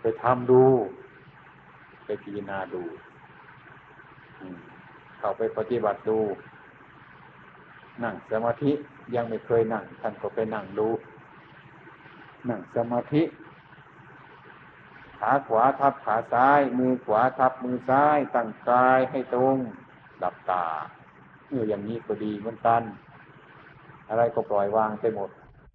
[0.00, 0.64] ไปทำดู
[2.04, 2.82] ไปพิจารณาดู
[5.18, 6.18] เข้าไปปฏิบัติดู
[8.02, 8.72] นั่งสมาธิ
[9.14, 10.88] ยังไม่เคยนั่งท่านก็ไปนั่งดู
[12.48, 13.22] นั่งสมาธิ
[15.18, 19.56] ขาขวาทับขาซ้าย มือขวาทับมือซ้ายตั้งกายให้ตรง
[20.22, 20.64] ดับตา
[21.48, 22.82] เอออย่างนี้ก็ดีเหมือนกัน
[24.08, 25.30] อะไรก็ปล่อยวางไปหมด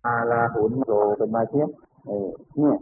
[0.05, 1.69] อาลาหุนโผล่ขึ้นมาเทียบ
[2.07, 2.77] เออเนี่ย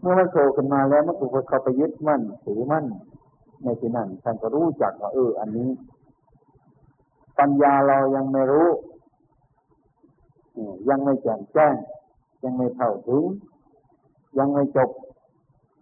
[0.00, 2.86] เมื่อมันโผล่ขึ้นมาแล้วมันถูกเขาไปยึดมั่นถือมั่น
[3.62, 5.68] ในที่นั้นท่านก็รู้จักว่าเออ อันนี้
[7.38, 8.68] ปัญญาเรายังไม่รู้
[10.88, 11.74] ยังไม่แจ่มแจ้ง
[12.44, 13.24] ยังไม่เท่าถึง
[14.38, 14.90] ยังไม่จบ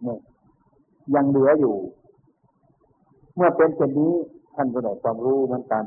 [0.02, 0.20] เนี่ย
[1.14, 1.76] ยังเหลืออยู่
[3.34, 4.14] เมื่อเป็นเช่นนี้
[4.54, 5.84] ท่านก็ได้ความรู้เหมือนกัน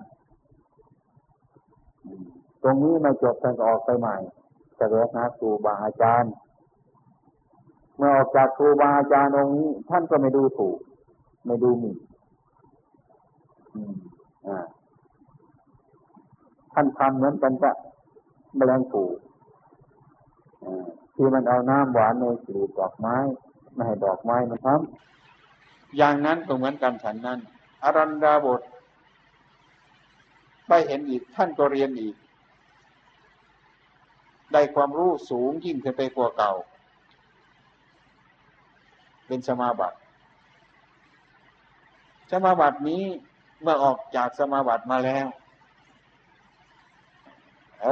[2.64, 4.16] ตรงนี้ม่จบท่านก็ออกไปใหม่
[4.78, 6.32] แสวงหาครูบาอาจารย์
[7.98, 10.78] เมื่อออกจากครูบาอาจารย์องค์นี้ ท่านก็ไม่ดูถูก
[11.46, 11.98] ไม่ดูหมิ่น
[14.48, 14.58] อ่า
[16.82, 17.72] ท่านทำเหมือนกันจะ
[18.56, 19.04] แมลงปู
[21.16, 23.16] ที่มันเอาน้ำหวานในกลีบดอกไม้
[23.74, 27.40] ไม่ให้ดอกไม้มันทำอย่างนั้นก็เหมือนกันฉันนั้น
[27.84, 28.62] อรันดาบท
[30.68, 32.16] ไปเห็นอีกท่านก็เรียนอีก
[34.54, 36.54] ได้ความรู้สูงยิ่งขึ้นไปกว่าเก่า
[39.28, 39.98] เป็นสมาบัติ
[42.32, 43.04] สมาบัตินี้
[43.62, 45.28] เมื่อออกจากสมาบัติมาแล้ว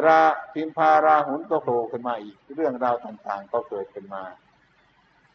[0.05, 0.21] รา
[0.53, 4.23] พิมพาราหุนก็โผล่ขึ้นมาอีก เรื่องราวต่างๆ ก็เกิดขึ้นมา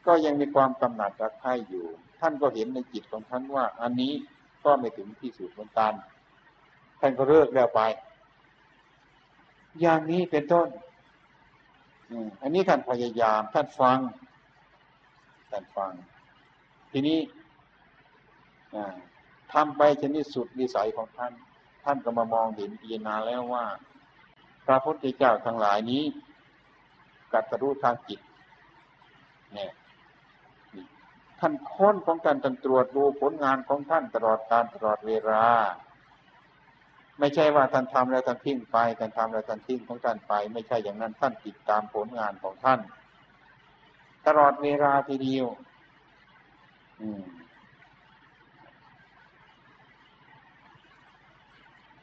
[0.06, 1.86] ก็ยังมีความกำหนัดรักใคร่อยู่
[2.20, 4.12] ท่านก็เห็นในจิตของท่านว่า อันนี้
[4.64, 5.92] ก็ไม่ถึงที่สุดเหมือนกัน
[7.00, 7.80] ท่านก็เลิกแล้วไป
[9.80, 10.68] อย่างนี้เป็นต้น
[12.42, 13.98] อันนี้ท่านพยายาม ท่านฟัง
[15.50, 15.92] ท่านฟัง
[16.92, 17.18] ทีนี้
[19.52, 21.32] ทำไปชนิดสุดวิสัยของท่าน
[21.84, 23.64] ท่านก็มามองเห็นพิจารณาแล้วว่า
[24.66, 26.04] พระพุทธเจ้าทั้งหลายนี้
[27.32, 28.20] กัตรู้ทางจิต
[29.54, 29.72] เนี่ย
[31.40, 35.44] ท่านค้นของท่านท่านตรวจดูผลงานของท่านตลอดการตลอดเวลา
[37.18, 42.80] ไม่ใช่ว่าท่านทำแล้วท่านทิ้งไปท่านทำแล้วท่านทิ้งของท่านไป ไม่ใช่อย่างนั้นท่านติดตามผลงานของท่าน
[44.26, 45.46] ตลอดเวลาทีเดียว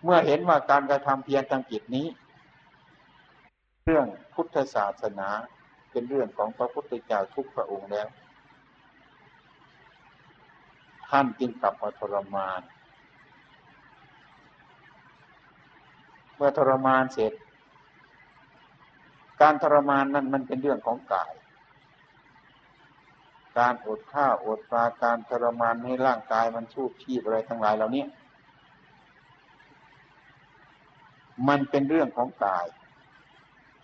[0.04, 2.08] เมื่อเห็นว่าการกระทำเพียรทางจิตนี้
[3.92, 5.30] เรื่องพุทธศาสนา
[5.92, 8.08] เป็นเรื่องของพระพุทธเจ้าทุกพระองค์แล้ว
[11.10, 12.62] ท่านจึงกลับมาทรมาน
[16.36, 17.34] เมื่อทรมานเสร็จ
[19.42, 21.34] การทรมานนั้นมันเป็นเรื่องของกาย
[23.58, 28.04] การอดข้าวอดปลาการทรมานให้ร่างกายมันชูบชีพอะไรทั้งหลายเหล่านี้
[31.48, 32.68] มันเป็นเรื่องของกาย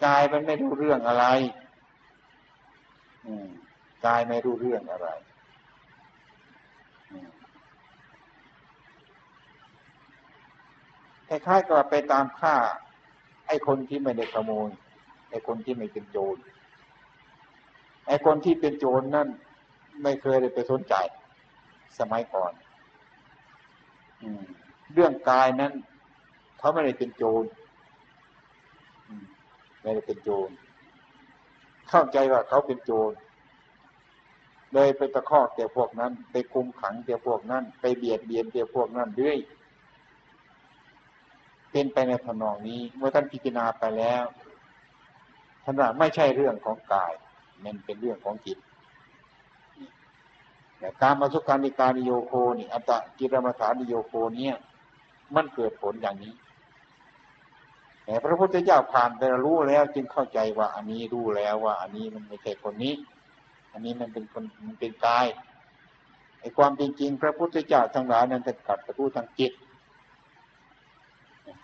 [0.03, 1.25] กายมันไม่รู้เรื่องอะไร
[3.25, 3.47] อืม
[4.05, 5.07] กายไม่รู้เรื่องอะไร
[11.29, 12.55] คล้ายๆกับไปตามฆ่า
[13.47, 14.69] ไอ้คนที่ไม่ได้ขโมย
[15.29, 16.37] ไอ้คนที่ไม่เป็นโจร
[18.07, 19.27] ไอ้คนที่เป็นโจรนั่น
[20.03, 20.93] ไม่เคยได้ไปสนใจ
[21.99, 22.53] สมัยก่อน
[24.93, 25.73] เรื่องกายนั้น
[26.59, 27.43] เขาไม่ได้เป็นโจร
[29.85, 30.49] ไม่ได้เป็นโจร
[31.89, 33.11] เข้าใจว่าเขาเป็นโจร
[34.73, 39.37] เลยไปตะคอกแก่พวกนั้น ไปคุมขังแก่พวกนั้น ไปเบียดเบียนแก่พวกนั้นด้วย
[41.71, 44.23] เป็นไปในทนองนี้ เมื่อท่านพิจารณาไปแล้ว
[45.63, 47.13] ท่านว่าไม่ใช่เรื่องของกาย
[47.63, 48.57] มันเป็นเรื่องของจิต
[50.79, 54.55] แต่การมาสุขานิการิโยโคนี่อัตตกิรมาฐานิโยโคเนี่ย
[55.35, 56.33] มันเกิดผลอย่างนี้
[58.25, 62.93] พระพุทธเจ้าผ่านไปรู้แล้ว จึงเข้าใจว่า อันนี้รู้แล้วว่า อันนี้มันไม่ใช่คนนี้
[63.71, 65.25] อันนี้มันเป็นคนมันเป็นกาย
[66.39, 69.53] ไอ้ความจริงพระพุทธเจ้าทั้งหลายนั้นจะกัดตะรู้ทางจิต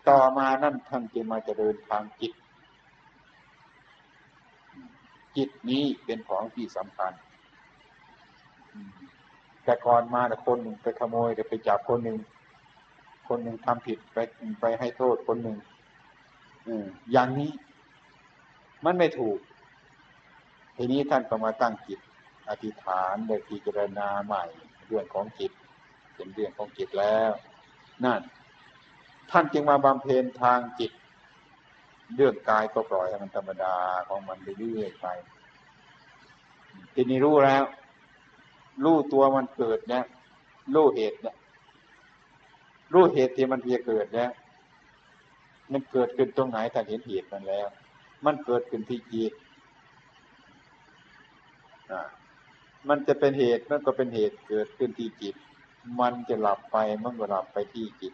[0.09, 2.33] ต่อมานั่นท่านจึงมาเจริญทางจิต
[5.37, 7.13] จิตนี้เป็นของที่สำคัญ
[9.63, 12.17] แต่ก่อนมาแต่คนหนึ่งไปขโมยแต่ไปจับคนหนึ่ง
[13.27, 14.17] คนหนึ่งทำผิดไป
[14.61, 15.57] ไปให้โทษคนหนึ่ง
[17.11, 17.51] อย่างนี้
[18.85, 19.39] มันไม่ถูก
[20.77, 21.99] ทีนี้ท่านก็มาตั้งจิต
[22.49, 24.43] อธิษฐานโดยพิจารณาใหม่
[24.87, 25.51] เรื่องของจิต
[26.15, 27.31] เป็นเรื่องของจิตแล้ว
[28.05, 28.21] นั่น
[29.31, 30.91] ท่านจึงมาบำเพ็ญทางจิต
[32.15, 33.75] เรื่องกายก็ปล่อยให้มันธรรมดา
[34.07, 35.07] ของมันเรื่อยๆไป
[36.93, 37.63] ทีนี้รู้แล้ว
[38.83, 40.05] รู้ตัวมันเกิดเนี่ย
[40.73, 41.35] รู้เหตุเนี่ย
[42.93, 44.31] รู้เหตุที่มันจะเกิดเนี่ย
[45.71, 47.67] มันเกิดขึ้นตรงไหนถ้าเห็นเหตุมันแล้ว
[48.25, 49.33] มันเกิดขึ้นที่จิต
[52.87, 55.35] มันจะเป็นเหตุมันก็เป็นเหตุเกิดขึ้นที่จิต
[55.99, 58.13] มันจะหลับไปมันก็หลับไปที่จิต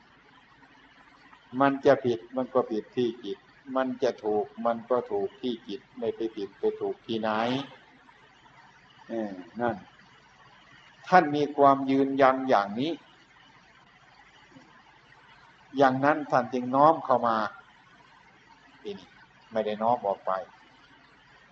[1.59, 3.37] มันจะผิดมันก็ผิดที่จิต
[3.75, 7.29] มันจะถูกมันก็ถูกที่จิต ไม่ไปผิดไปถูกที่ไหน
[9.07, 9.31] เออ
[9.61, 9.75] นั่น
[11.07, 12.91] ท่านมีความยืนยันอย่างนี้
[15.78, 17.38] อย่างนั้นท่านจึงน้อมเข้ามา
[18.86, 18.95] นี้
[19.51, 20.32] ไม่ได้น้อมออกไป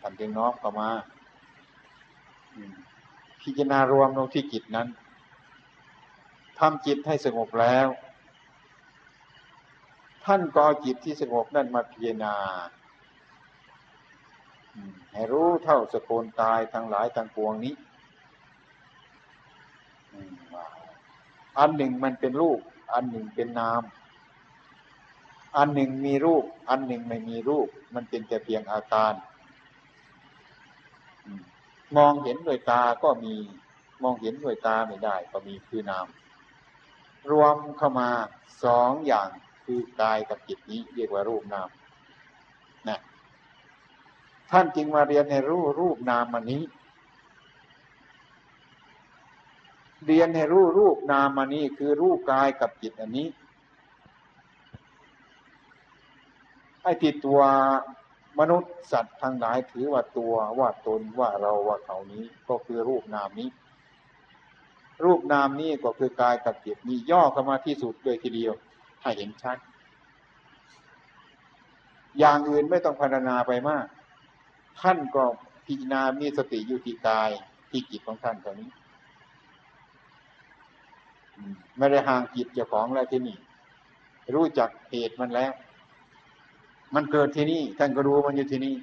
[0.01, 0.89] ท่านจึงน้อมเข้ามา
[3.41, 4.88] พิจารณารวมลงที่จิตนั้น
[6.59, 7.88] ทำจิตให้สงบแล้ว
[10.26, 12.36] ท่านก็เอจิตที่สงบนั่นมาพิจารณา
[15.13, 17.76] ให้รู้เท่าสกุลตายทั้งหลายทั้งปวงนี้
[21.57, 22.59] อันหนึ่งมันเป็นรูป
[22.93, 23.82] อันหนึ่งเป็นนาม
[25.57, 29.13] อันหนึ่งมีรูป อันหนึ่งไม่มีรูป มันเป็นแต่เพียงอาการ
[31.97, 33.35] มองเห็นด้วยตาก็มี
[34.03, 36.07] มองเห็นด้วยตาไม่ได้ ก็มีคือนาม
[37.31, 38.09] รวมเข้ามา
[38.63, 39.29] สองอย่าง
[39.65, 41.69] คือกายกับจิตนี้เรียกว่ารูปนาม
[42.89, 42.99] นะ
[44.51, 46.63] ท่านจึงมาเรียนในรูปรูปนามอันนี้
[50.05, 53.27] เรียนให้รู้รูปนามอันนี้คือรูปกายกับจิตอันนี้
[56.86, 57.41] ไอ้ที่ตัว
[58.39, 63.49] มนุษย์สัตว์ทั้งหลายถือว่าตัวว่าตนว่าเราว่าเขานี้ก็คือรูปนามนี้
[65.03, 68.53] รูปนามนี้ก็คือกายกับจิตมีย่อเข้ามาที่สุดเลยทีเดียว
[69.01, 69.57] ให้เห็นชัด
[72.19, 73.86] อย่างอื่นไม่ต้องพัฒนาไปมาก
[74.81, 75.23] ท่านก็
[75.65, 77.29] พิจารณามีสติอยู่ที่กาย
[77.69, 78.69] ที่จิตของท่านตอนนี้
[81.77, 83.38] ไม่ได้ห่างจิตเจ้าของแล้วที่นี่
[84.33, 85.53] รู้จักเหตุมันแล้ว
[86.95, 88.75] มันเกิดที่นี่ ท่านก็รู้มันอยู่ที่นี่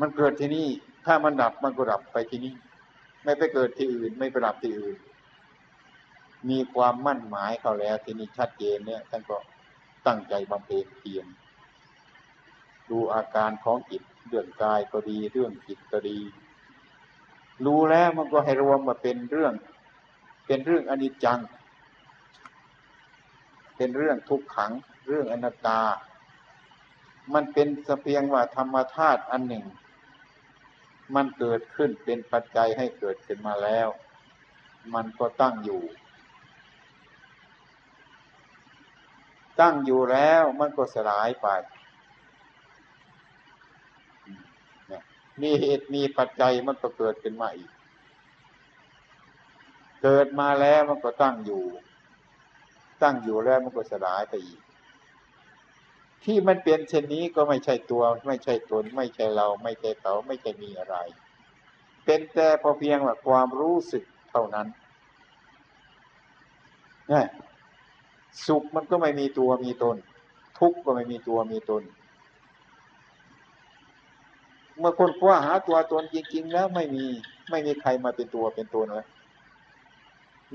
[0.00, 0.66] มันเกิดที่นี่
[1.06, 2.54] ถ้ามันดับมันก็ดับไปที่นี่
[3.24, 4.96] ไม่ไปเกิดที่อื่น ไม่ไปดับที่อื่น
[6.50, 9.36] มีความมั่นหมายเขาแล้ว ที่นี่ชัดเจนเนี่ย ท่านก็
[10.06, 11.26] ตั้งใจบำเพ็ญเพียร
[12.90, 16.18] ดูอาการของจิตเรื่องกายก็ดีเรื่องจิตก็ดี
[17.64, 19.52] รู้แล้วมันก็ให้รวมมาเป็นเรื่อง
[20.46, 21.38] เป็นเรื่องอนิจจัง
[23.76, 24.72] เป็นเรื่องทุกขัง
[25.06, 25.80] เรื่องอนัตตา
[27.34, 29.64] มันเป็นสเพียงว่าธรรมธาตุอันหนึ่ง
[31.14, 33.88] มันเกิดขึ้นเป็นปัจจัยให้เกิดขึ้นมาแล้ว
[34.94, 35.82] มันก็ตั้งอยู่
[39.60, 41.46] ตั้งอยู่แล้วมันก็สลายไป
[45.42, 47.70] มีเหตุมีปัจจัยมันก็เกิดขึ้นมาอีก
[50.02, 51.64] เกิดมาแล้วมันก็ตั้งอยู่
[53.04, 54.60] ตั้งอยู่แล้วมันก็สลายไปอีก
[56.24, 60.96] ที่มันเปลี่ยนเช่นนี้ก็ไม่ใช่ตัว ไม่ใช่ตน ไม่ใช่เรา ไม่ใช่เขาไม่ใช่มีอะไร
[62.04, 64.66] เป็นแต่พอเพียงว่าความรู้สึกเท่านั้น
[67.12, 67.22] นี่
[68.46, 69.96] สุขมันก็ไม่มีตัวมีตน
[70.58, 71.82] ทุกข์ก็ไม่มีตัวมีตน
[74.78, 77.06] เมื่อคนคว้าหาตัวตนจริงๆแล้วไม่มี
[77.50, 79.06] ไม่มีใครมาเป็นตัวเป็นตนเลย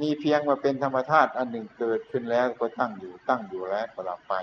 [0.02, 4.34] มีเพียงว่าเป็นธรรมธาตุอันหนึ่งเกิดขึ้นแล้วก็ตั้งอยู่ตั้งอยู่แล้วก็ลับไป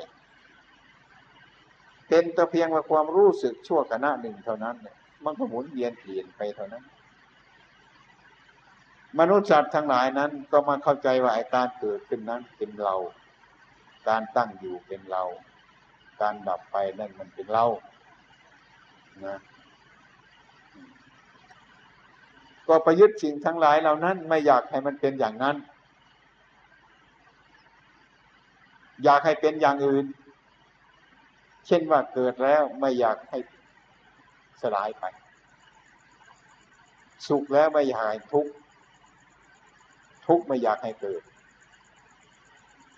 [2.08, 6.84] เป็นแต่เพียงว่าความรู้สึกชั่วขณะหนึ่งเท่านั้นเนี่ยมันก็หมุนเวียนเปลี่ยนไปเท่านั้น
[9.18, 12.94] มนุษย์สัตว์ทั้งหลายนั้นก็มาเข้าใจว่าไอ้การเกิดขึ้นนั้นเป็นเรา
[14.08, 15.24] การตั้งอยู่เป็นเรา
[16.20, 17.66] การดับไปนั่นมันเป็นเรา
[19.24, 19.36] นะ
[22.68, 25.56] ก็ประยุทธ์สิ่งทั้งหลายเหล่านั้น ไม่อยากให้มันเป็นอย่างนั้น
[29.04, 30.04] อยากให้เป็นอย่างอื่น
[31.66, 33.38] เช่นว่าเกิดแล้วไม่อยากให้
[34.62, 35.04] สลายไป
[37.28, 38.52] สุขแล้วไม่อยากให้ทุกข์
[40.26, 41.22] ทุกข์ไม่อยากให้เกิด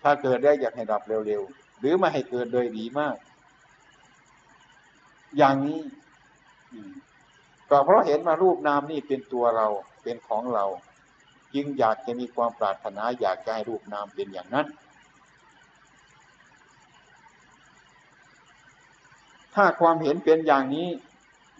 [0.02, 3.16] ถ้าเกิดได้อยากให้ดับเร็วๆ หรือไม่ให้เกิดโดยดีมาก
[5.36, 5.80] อย่างนี้
[7.70, 9.66] ก็เพราะเห็นมารูปนามนี่เป็นตัวเรา
[10.02, 10.64] เป็นของเรา
[11.54, 14.66] จึงอยากจะมีความปรารถนาอยากจะให้รูปนามเป็นอย่างนั้น
[19.54, 20.88] ถ้าความเห็นเป็นอย่างนี้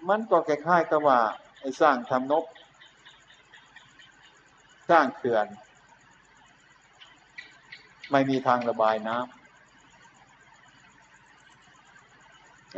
[0.09, 1.19] มันก็คล้ายๆกับว่า
[1.61, 2.45] ไอ้สร้างทำนบ
[4.91, 5.47] สร้างเขื่อน
[8.11, 9.39] ไม่มีทางระบายน้ำ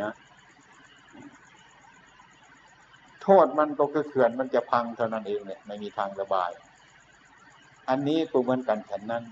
[0.01, 0.13] นะ
[3.23, 6.51] โทษมันก็คือเขื่อนมันจะพังเท่านั้นเองเนี่ยไม่มีทางระบาย
[7.89, 9.25] อันนี้ก็เหมือนกันฉันนั้น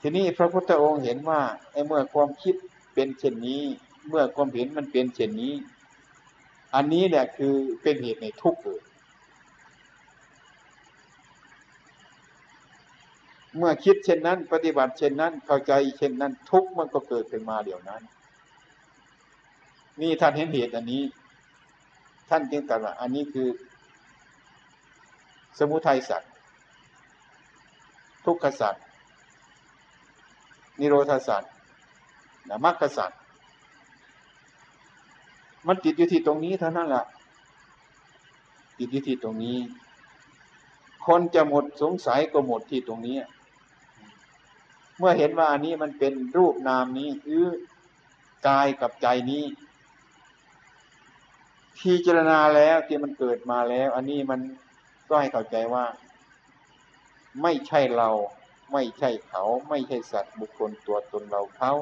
[0.00, 1.40] ทีนี้พระพุทธองค์เห็นว่า
[1.72, 2.54] ไอ้เมื่อความคิด
[2.94, 3.62] เป็นเช่นนี้
[4.08, 5.54] เมื่อความเห็นมันเป็นเช่นนี้
[6.74, 8.82] อันนี้แหละคือเป็นเหตุในทุกข์เกิด
[13.56, 18.02] เมื่อคิดเช่นนั้น ปฏิบัติเช่นนั้น เข้าใจเช่นนั้น ทุกมันก็เกิดขึ้นมาเดี๋ยวนั้น
[20.00, 21.02] นี่ท่านเห็นเหตุอันนี้
[22.28, 23.48] ท่านจึงตรัสว่าอันนี้คือ
[25.58, 26.30] สมุทัยสัตว์
[28.24, 28.82] ทุกขสัตว์
[30.78, 31.50] นิโรธสัตว์
[32.48, 33.18] นะมรรคสัตว์
[35.66, 37.04] มันติดอยู่ที่ตรงนี้เท่านั้นแหละ
[38.78, 39.58] ติดอยู่ที่ตรงนี้
[41.06, 43.16] คนจะหมดสงสัยก็หมดที่ตรงนี้
[44.98, 47.44] เมื่อเห็นว่าอันนี้มันเป็นรูปนามนี้คือ
[48.48, 49.44] กายกับใจนี้
[51.80, 54.40] พิจารณาแล้วที่มันเกิดมาแล้ว อันนี้มัน
[55.08, 55.84] ก็ให้เข้าใจว่า
[57.42, 58.10] ไม่ใช่เรา
[58.72, 61.72] ไม่ใช่เขา ไม่ใช่สัตว์บุคคลตัวตนเราเขา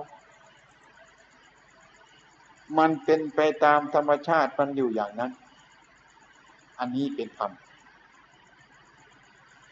[2.78, 5.32] มันเป็นไปตามธรรมชาติมันอยู่อย่างนั้น
[6.78, 7.52] อันนี้เป็นธรรม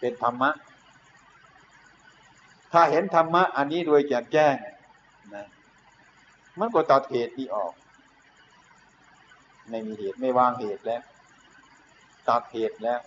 [0.01, 0.51] เป็นธรรมะ
[2.73, 4.55] ถ้าเห็นธรรมะ อันนี้โดยแจ่มแจ้ง
[5.35, 5.47] นะ
[6.59, 7.73] มันก็ตัดเหตุนี้ออก
[9.71, 11.03] ไม่มีเหตุไม่วางเหตุแล้ว
[12.29, 13.01] ตัดเหตุแล้ว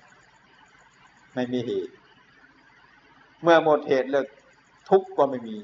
[1.33, 1.93] ไม่มีเหตุ
[3.41, 4.25] เมื่อหมดเหตุแล้ว
[4.89, 5.57] ทุกข์ก็ไม่มี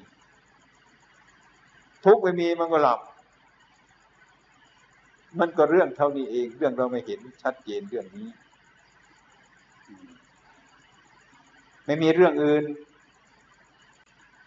[2.06, 3.00] ทุกข์ไม่มีมันก็หลับ
[5.40, 8.30] มันก็เรื่องเท่านี้เอง เรื่องเราไม่เห็นชัดเจนเรื่องนี้
[11.86, 12.64] ไม่มีเรื่องอื่น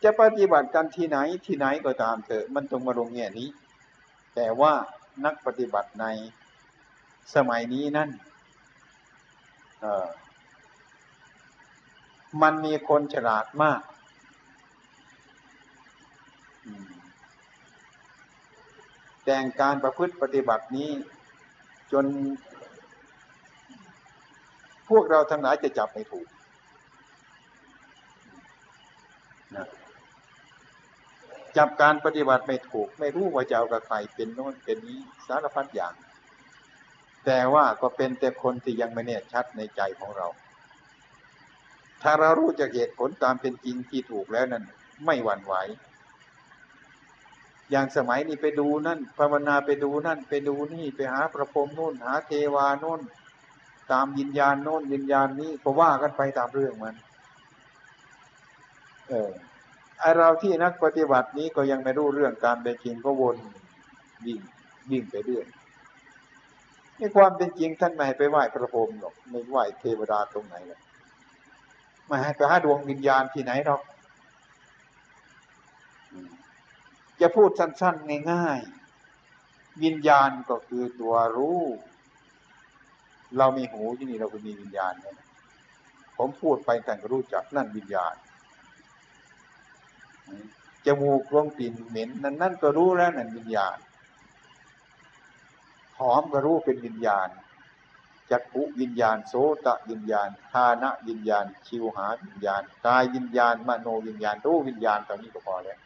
[0.05, 3.49] จะปฏิบัติกันที่ไหนที่ไหนก็ตามเถอะ มันตรงมาลงแง่นี้
[4.35, 4.73] แต่ว่า
[5.25, 6.07] นักปฏิบัติใน
[7.35, 8.11] สมัยนี้นั่น
[12.43, 13.81] มันมีคนฉลาดมาก
[19.25, 20.91] แต่งการประพฤติปฏิบัตินี้
[21.93, 22.05] จน
[24.89, 26.27] พวกเราทั้งหลายจะจับไม่ถูก
[29.57, 29.67] นะ
[31.59, 35.95] จับการปฏิบัติไม่ถูก ไม่รู้ว่าจะเอากับใครเป็นโน้นเป็นนี้สารพัดอย่าง
[37.27, 40.29] แต่ว่าก็เป็นแต่คนที่ยังไม่แน่ชัดในใจของเรา
[42.03, 44.65] ถ้าเรารู้จากเหตุผลตามเป็นจริงที่ถูกแล้วนั้น
[45.07, 45.55] ไม่หวั่นไหว
[47.71, 53.01] อย่างสมัยนี้ไปดูนั่นภาวนาไปดูนั่น ไปดูนี่ไปหาประพรมโน่น หาเทวาโน่น
[53.93, 56.95] ตามยินญาณโน่นยินญาณนี้ก็ว่ากันไปตามเรื่องมัน
[59.09, 59.31] เออ
[60.05, 63.37] ไอเราที่นักปฏิบัตินี้ก็ยังไม่รู้เรื่องการเป็นจริงก็วน
[64.25, 64.41] วิ่ง
[64.91, 65.47] วิ่งไปเรื่อย
[66.97, 70.81] ในความเป็นจริงท่านไม่ให้ไปไหว้พระพรหมหรอกไม่ไหว้เทวดาตรงไหนหรอก
[72.07, 73.83] ไม่ให้ไปหาดวงวิญญาณที่ไหนหรอก
[77.21, 81.61] จะพูดสั้นๆง่ายๆวิญญาณก็คือตัวรู้
[83.39, 85.17] เรามีหูที่นี่เราก็มีวิญญาณเนี่ย
[86.17, 88.15] ผมพูดไปแต่ก็รู้จักนั่นวิญญาณ
[90.87, 93.77] จมูกรวงกลิ่นเหม็นนั่นนั่นก็รู้แล้วนั่นวิญญาณ
[95.99, 97.29] หอมก็รู้เป็นวิญญาณ
[98.31, 99.35] จักขุวิญญาณโส
[99.67, 105.79] ตวิญญาณทานะวิญญาณ ชิวหาวิญญาณกายวิญญาณมโนวิญญาณรู้วิญญาณตอนนี้ก็พอแล้ว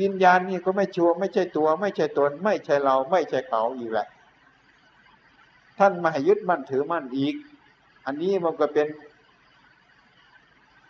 [0.00, 4.08] วิญญาณนี่ก็ไม่ชัวไม่ใช่ตัว ไม่ใช่ตน ไม่ใช่เรา ไม่ใช่เขาอีกแหละ
[5.78, 7.34] ท่านมาให้ยึดมั่นถือมั่นอีก
[8.06, 8.86] อันนี้มันก็เป็น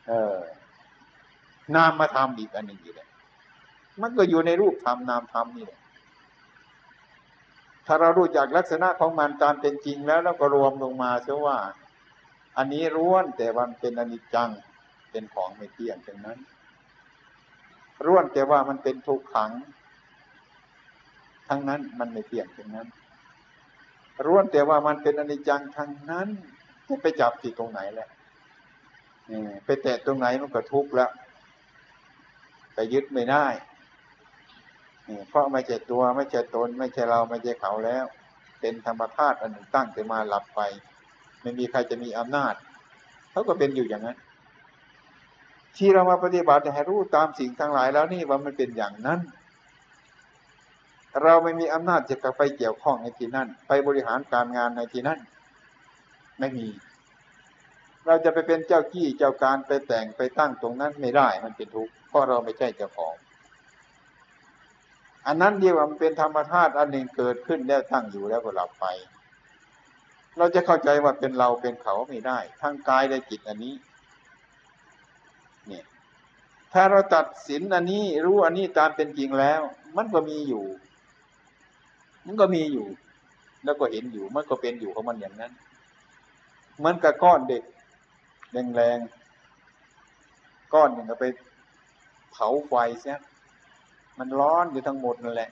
[0.09, 0.37] เออ
[1.77, 3.09] นามมาทำอีกอันหนึ่งอยู่เลย
[4.01, 5.81] มันก็อยู่ในรูปธรรมนามธรรมนี่แหละ
[7.87, 11.59] ถ้าเรารู้จักลักษณะของมันตามเป็นจริงแล้วเราก็รวมลงมาเสียว่า
[12.57, 14.51] อันนี้ร้วนแต่วันเป็นอนิจจัง
[15.11, 16.39] เป็นของไม่เที่ยงเช่นนั้น
[18.05, 19.53] ร้วนแต่ว่ามันเป็นทุกขัง
[21.49, 22.89] ทั้งนั้นมันไม่เที่ยงเช่นนั้น
[24.27, 26.29] ร้วนแต่ว่ามันเป็นอนิจจังทั้งนั้น
[26.87, 28.09] จะไปจับที่ตรงไหนแหละ
[29.65, 31.11] ไปแตะตรงไหนมันก็ทุกข์แล้ว
[32.79, 33.47] ไปยึดไม่ได้
[35.29, 38.05] เพราะไม่ใช่ตัวไม่ใช่ตน ไม่ใช่เราไม่ใช่เขาแล้ว
[38.61, 40.61] เป็นธรรมธาตุอันหนึ่งตั้งแต่มาหลับไป
[41.43, 42.55] ไม่มีใครจะมีอำนาจ
[43.31, 44.19] เขาก็เป็นอยู่อย่างนั้น
[45.77, 49.21] ที่เรามาปฏิบัติให้รู้ตามสิ่งทั้งหลายแล้วนี่ว่ามันเป็นอย่างนั้น
[51.23, 55.19] เราไม่มีอำนาจจะไปเกี่ยวข้องในที่นั่นไปบริหารการงานในที่นั่น
[56.39, 56.67] ไม่มี
[58.09, 63.15] เราจะไปเป็นเจ้ากี้เจ้าการไปแต่งไปตั้งตรงนั้นไม่ได้มันเป็นทุกข์เพราะเราไม่ใช่เจ้าของ
[65.27, 68.87] อันนั้นเดียวมันเป็นธรรมธาตุอันหนึ่งเกิดขึ้นแล้วตั้งอยู่แล้วก็หลับไป
[70.39, 73.75] เราจะเข้าใจว่าเป็นเราเป็นเขาไม่ได้ ทั้งกายและจิตอันนี้
[75.67, 75.85] เนี่ย
[76.73, 79.63] ถ้าเราตัดสินอันนี้รู้อันนี้ตามเป็นจริงแล้ว
[79.97, 80.65] มันก็มีอยู่
[82.27, 82.87] มันก็มีอยู่
[83.65, 85.53] แล้วก็เห็นอยู่มันก็เป็นอยู่ของมันอย่างนั้น
[86.79, 87.63] เหมันกับก้อนเด็ก
[88.75, 91.27] แรงๆก้อนหนึ่งเอาไป
[92.33, 93.19] เผาไฟเสีย
[94.19, 95.51] มันร้อนอยู่ทั้งหมดนั่นแหละ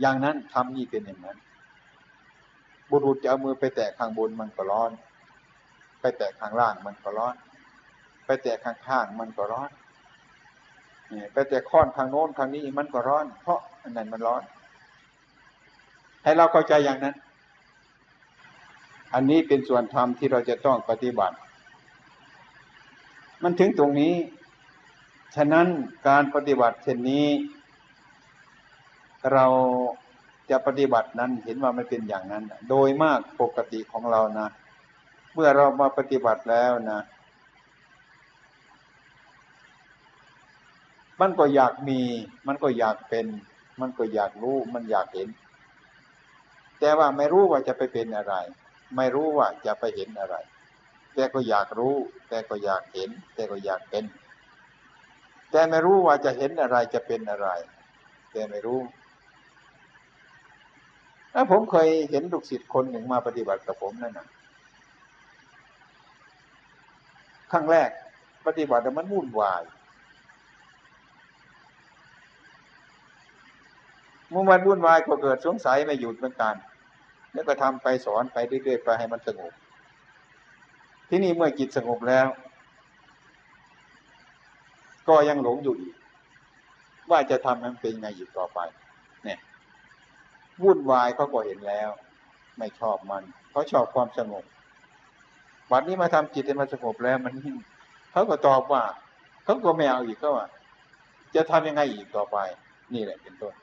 [0.00, 1.38] อย่างนั้นทำนี่เป็นอย่างนั้น
[2.90, 4.90] บุรุษจะเอามือไปแตะข้างบนมันก็ร้อน
[6.00, 7.34] ไปแตะข้างล่างมันก็ร้อน
[8.26, 9.70] ไปแตะข้างข้างมันก็ร้อน
[11.12, 14.42] นี่ไปแตะค้อนข้างโน้นข้างนี้มันก็ร้อน เพราะอันนั้นมันร้อน
[16.22, 17.14] ให้เราเข้าใจอย่างนั้น
[19.14, 21.36] อันนี้เป็นส่วนธรรมที่เราจะต้องปฏิบัติ
[23.42, 24.14] มันถึงตรงนี้
[25.36, 25.66] ฉะนั้น
[26.08, 27.26] การปฏิบัติเช่นนี้
[29.32, 29.46] เรา
[30.50, 34.48] จะปฏิบัตินั้นเห็นว่าไม่เป็นอย่างนั้น โดยมากปกติของเรานะ
[35.34, 37.00] เมื่อเรามาปฏิบัติแล้วนะ
[41.20, 42.00] มันก็อยากมี
[42.46, 43.26] มันก็อยากเป็น
[43.80, 45.28] มันก็อยากรู้ มันอยากเห็น
[46.80, 48.34] แต่ว่าไม่รู้ว่าจะไปเป็นอะไร
[48.96, 50.36] ไม่รู้ว่าจะไปเห็นอะไร
[51.14, 51.94] แต่ก็อยากรู้
[52.28, 54.04] แต่ก็อยากเห็น แต่ก็อยากเป็น
[55.50, 57.48] แต่ไม่รู้ว่าจะเห็นอะไรจะเป็นอะไร
[58.32, 58.80] แต่ไม่รู้
[61.32, 64.28] แล้วผมเคยเห็นลูกศิษย์คนหนึ่งมาปฏิบัติกับผมนั่นนะ
[67.52, 67.90] ครั้งแรก
[68.46, 69.62] ปฏิบัติมันวุ่นวาย
[74.30, 76.54] เมื่อมันวุ่นวายก็เกิดสงสัยไม่หยุดเหมือนกัน
[77.34, 79.52] แล้วก็ทำไปสอนไปเรื่อยๆไปให้มันสงบ
[81.08, 82.26] ที่นี่เมื่อจิตสงบแล้ว
[85.08, 85.94] ก็ยังหลงอยู่อีก
[87.10, 88.58] ว่าจะทำมันเป็นไงอีกต่อไป
[89.24, 89.38] เนี่ย
[90.62, 91.90] วุ่นวายเขาก็เห็นแล้ว
[92.58, 94.44] ไม่ชอบมันเขาชอบความสงบ
[95.72, 97.34] วันนี้มาทำจิตให้มันสงบแล้วมัน
[98.12, 98.82] เขาก็ตอบว่า
[99.44, 100.46] เขาก็ไม่เอาอีกเขาว่า
[101.34, 102.36] จะทำยังไงอีกต่อไป
[102.94, 103.54] นี่แหละเป็นต้น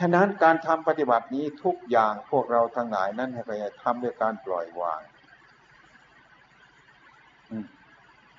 [0.00, 5.00] ฉะนั้นการทำปฏิบัตินี้ทุกอย่างพวกเราทั้งหลายนั้นให้ไปทำด้วยการปล่อยวาง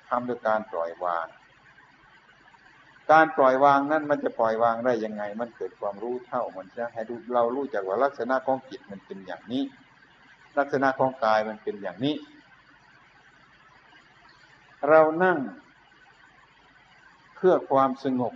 [0.08, 1.26] ทำด้วยการปล่อยวาง
[3.12, 7.00] การปล่อยวางนั้นมันจะปล่อยวางได้ยังไง มันเกิดความรู้เท่ามันจะให้
[7.34, 9.62] เรารู้จักว่าลักษณะของจิตมันเป็นอย่างนี้
[10.58, 12.14] ลักษณะของกายมันเป็นอย่างนี้
[14.88, 15.38] เรานั่ง
[17.36, 18.34] เพื่อความสงบ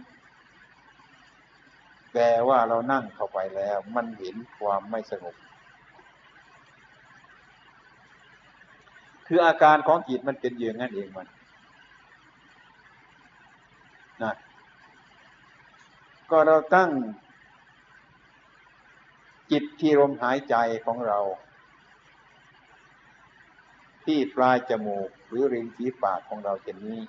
[2.19, 5.37] แต่ว่าเรานั่งเข้าไปแล้ว มันเห็นความไม่สงบ
[9.27, 11.29] คืออาการของจิตมันเป็นอย่างนั้นเองมัน
[14.23, 14.35] นะ
[16.31, 16.91] ก็เราตั้ง
[19.51, 20.57] จิตที่ลมหายใจ
[20.87, 21.19] ของเรา
[24.05, 27.01] ที่ปลายจมูกหรือริมฝีปากของเราเช่นนี้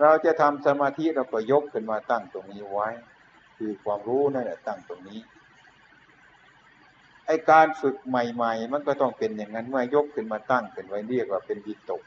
[0.00, 2.88] เราจะทำสมาธิเราก็ยกขึ้นมาตั้งตรงนี้ไว้
[3.62, 5.20] คือความรู้นั่นแหละตั้งตรงนี้
[7.26, 12.02] ไอการฝึกใหม่ ๆ มันก็ต้องเป็นอย่างนั้นเมื่อยกขึ้นมาตั้งเป็นไว้เรียกว่าเป็นวิตก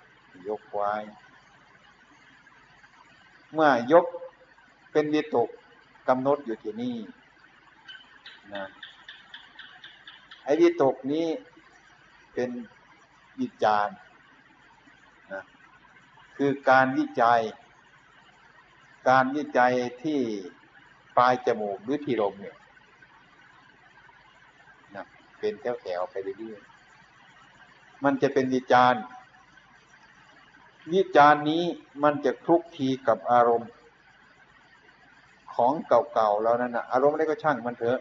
[0.48, 0.94] ยกไว้
[3.54, 4.06] เมื่อยก
[4.92, 5.50] เป็นวิตก
[6.08, 6.98] กำหนดอยู่ที่นี่
[8.54, 8.66] นะ
[10.44, 11.28] ไอ้วิตกนี้
[12.34, 12.50] เป็น
[13.40, 13.96] วิจารณ์
[15.34, 15.44] นะ
[16.38, 17.42] คือการวิจัย
[19.10, 19.74] การวิจัย
[20.04, 20.22] ที่
[21.18, 22.58] ปลายจมูกหรือที่ลมเนี่ย
[24.96, 25.06] นะ
[25.40, 29.04] เป็นแถวๆไปเรื่อยๆมันจะเป็นวิจารณ์
[30.94, 31.64] วิจารณ์นี้
[32.04, 33.70] มันจะคลุกทีกับอารมณ์
[35.56, 38.00] ของเก่าๆแล้วนั่นนะอารมณ์อะไรก็ช่างมันเถอะ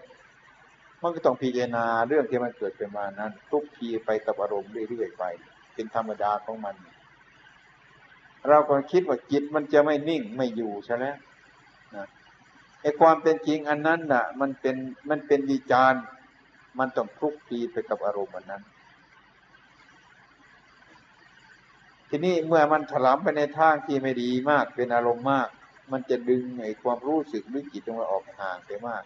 [1.03, 5.25] มันก็ต้องพิจารณาเรื่องที่มันเกิดขึ้นมานั้นทุกทีไปกับอารมณ์เรื่อยๆไป
[5.75, 6.75] เป็นธรรมดาของมัน
[8.49, 11.05] เราก็คิดว่าจิตมันจะไม่นิ่งไม่อยู่ใช่ไหม
[11.97, 12.07] นะ
[12.83, 14.77] ไอ้ความเป็นจริงอันนั้นน่ะ มันเป็น
[15.11, 16.03] มันเป็นวิจารณ์
[16.79, 18.63] มันต้องทุกทีไปกับอารมณ์อันนั้น
[22.09, 25.49] ทีนี้เมื่อมันถลำไปในทางที่ไม่ดีมากเป็นอารมณ์มาก
[25.93, 29.03] มันจะดึงไอ้ความรู้สึกหรือจิตของเราออกห่างไปมาก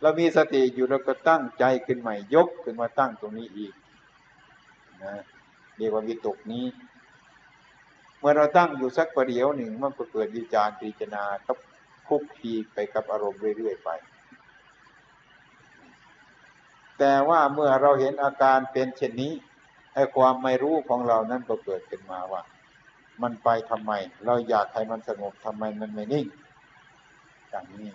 [0.00, 3.74] เรามีสติอยู่เราก็ตั้งใจขึ้นใหม่ยกขึ้นมาตั้งตรงนี้อีก
[5.04, 5.14] นะ
[5.76, 6.66] เรียกว่าวิตกนี้
[8.18, 11.56] เมื่อเราตั้งอยู่สักประเดี๋ยวหนึ่งมันก็เกิดวิจารณ์พิจารณากับ
[12.10, 13.90] คุกคีไปกับอารมณ์เรื่อยๆไป
[16.98, 19.32] แต่ว่าเมื่อเราเห็นอาการเป็นเช่นนี้
[19.94, 22.42] ไอ้ความไม่รู้ของเรานั้นก็เกิดขึ้นมาว่า
[23.22, 23.92] มันไปทำไม
[24.26, 26.26] เราอยากให้มันสงบทำไมมันไม่นิ่ง
[27.50, 27.90] อย่างนี้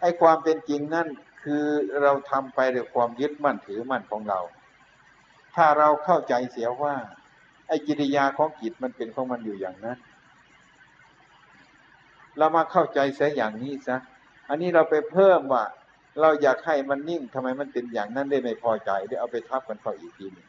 [0.00, 1.08] ไอ้ความเป็นจริงนั่น
[1.42, 1.64] คือ
[2.02, 4.40] เราทำไปด้วยความยึดมั่นถือมั่นของเรา
[5.54, 6.94] ถ้าเราเข้าใจเสียว่า
[7.68, 9.98] ไอ้กิริยาของจิตมันเป็นของมันอยู่อย่างนั้น
[12.40, 13.96] เรามาเข้าใจเสียอย่างนี้ซะ
[14.48, 15.64] อันนี้เราไปเพิ่มว่า
[16.20, 20.48] เราอยากให้มันนิ่งทำไมมันเป็นอย่างนั้นได้ไม่พอใจได้เอาไปทับกันเข้าอีกทีนึง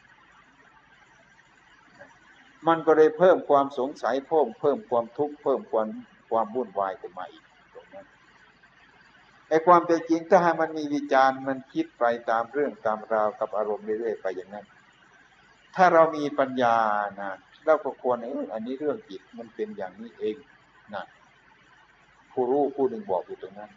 [2.68, 5.88] มันก็เลยเพิ่มความสงสัยเพิ่มเพิ่มความทุกข์เพิ่มความ
[6.30, 8.06] ความวุ่นวายขึ้นมาอีกตรงนั้น
[9.50, 14.66] ไอ้ความเป็นจริงถ้าหากมันมีวิจารณ์มันคิดไปตามเรื่องตามราวกับอารมณ์เรื่อยๆไปอย่างนั้น
[15.76, 16.78] ถ้าเรามีปัญญา
[17.22, 17.32] นะ
[17.66, 20.36] เราก็ควรเอออันนี้เรื่องจิตมันเป็นอย่างนี้เอง
[20.96, 21.04] นะ
[22.34, 23.72] ผู้รู้ผู้หนึ่งบอกอยู่ตรงนั้น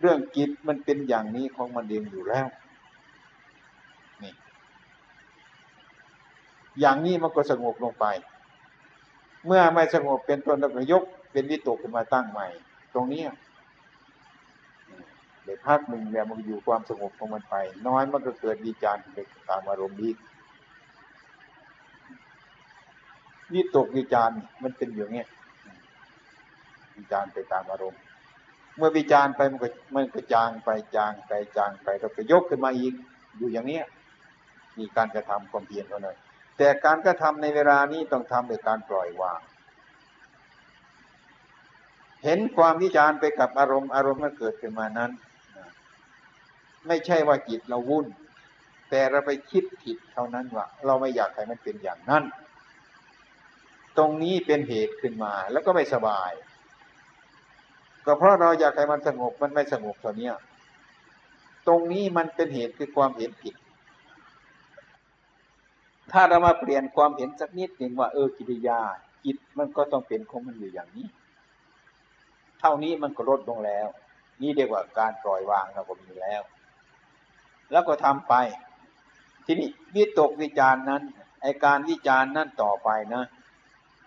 [0.00, 2.46] เรื่องจิตมันเป็นอย่างนี้ของมันเองอยู่แล้ว
[4.22, 4.32] นี่
[6.80, 8.06] อย่างนี้มันก็สงบลงไป
[9.46, 12.46] เมื่อไม่สงบเป็นต้นแล้วก็ยก เป็นวิตกขึ้นมาตั้งใหม่
[12.94, 13.22] ตรงนี้
[15.42, 17.54] เดี๋ยวพักหนึ่งแล้วมันอยู่ความสงบของมันไป
[17.86, 19.18] น้อยมันก็เกิดวิจารณ์ไป
[19.48, 20.12] ตามอารมณ์นี้
[23.54, 25.24] วิตกวิจารณ์มันเป็นอย่างนี้
[26.98, 28.00] วิจารไปตามอารมณ์
[28.76, 32.92] เมื่อวิจารไปมันก็มันก็จางไปจางไปจางไปแล้วก็ยกขึ้นมาอีก
[33.36, 33.84] อยู่อย่างเนี้ย
[34.78, 36.16] มีการกระทำความเพียรเท่านั้น
[36.58, 39.40] แต่การกระทำในเวลานี้ต้องทำโดยการปล่อยวาง
[42.24, 45.10] เห็นความวิจารไปกับอารมณ์อารมณ์มันเกิดขึ้นมานั้น
[46.86, 48.06] ไม่ใช่ว่าจิตเราวุ่น
[48.90, 52.24] แต่เราไปคิดผิดเท่านั้นว่าเราไม่อยากให้มันเป็นอย่างนั้น
[53.98, 56.30] ตรงนี้เป็นเหตุขึ้นมาแล้วก็ไม่สบาย
[58.10, 60.30] ก็เพราะเราอยากให้มันสงบมันไม่สงบเท่านี้
[61.66, 63.54] ตรงนี้มันเป็นเหตุคือความเห็นผิด
[66.12, 68.80] ถ้าเรามาเปลี่ยนความเห็นสักนิดหนึ่งว่าเออกิริยา
[69.24, 71.06] จิตมันก็ต้องเป็นของมันอยู่อย่างนี้
[72.60, 73.86] เท่านี้มันก็ลดลงแล้ว
[74.42, 76.42] นี่เรียกว่าการปล่อยวางเราก็มีแล้ว
[77.72, 78.34] แล้วก็ทำไป
[79.46, 81.02] ทีนี้วิตกวิจารณ์นั้น
[81.42, 83.22] ไอการวิจารณ์นั่นต่อไปนะ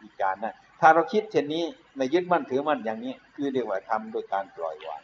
[0.03, 1.63] วิจารณ์นั้น ถ้าเราคิดเช่นนี้
[1.95, 5.01] ไม่ยึดมั่นถือมั่นอย่างนี้ คือเรียกว่าทำโดยการปล่อยวาง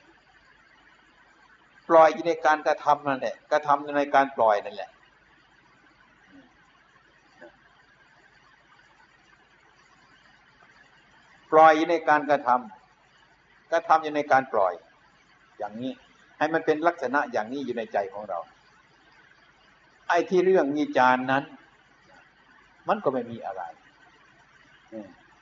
[1.90, 4.92] ปล่อยในการกระทำนั่นแหละกระทำในการปล่อยนั่นแหละ
[11.52, 14.74] ปล่อยในการกระทำกระทำอยู่ในการปล่อย
[15.58, 15.92] อย่างนี้
[16.38, 18.40] ให้มันเป็นลักษณะอย่างนี้อยู่ในใจของเรา
[20.08, 21.44] ไอ้ที่เรื่องวิจารณ์นั้น
[22.88, 23.64] มันก็ไม่มีอะไร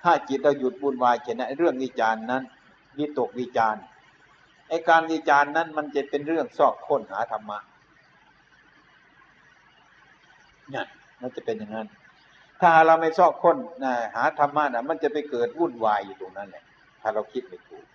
[0.05, 2.43] ถ้าจิตเราหยุดบุญวายเช่นนั้นเรื่องวิจารณ์นั้น
[2.97, 3.83] วิตกวิจารณ์
[4.69, 7.59] ไอการวิจารณ์นั้นมันจะเป็นเรื่องซอกค้นหาธรรมะ
[10.71, 10.85] เนี่ย
[11.21, 11.87] มันจะเป็นอย่างนั้น
[12.61, 13.57] ถ้าเราไม่ซอกค้น
[14.15, 16.63] หาธรรมะนะมันจะไปเกิดวุ่นวายอยู่ตรงนั้นแหละ
[17.01, 17.85] ถ้าเราคิดไม่ถูก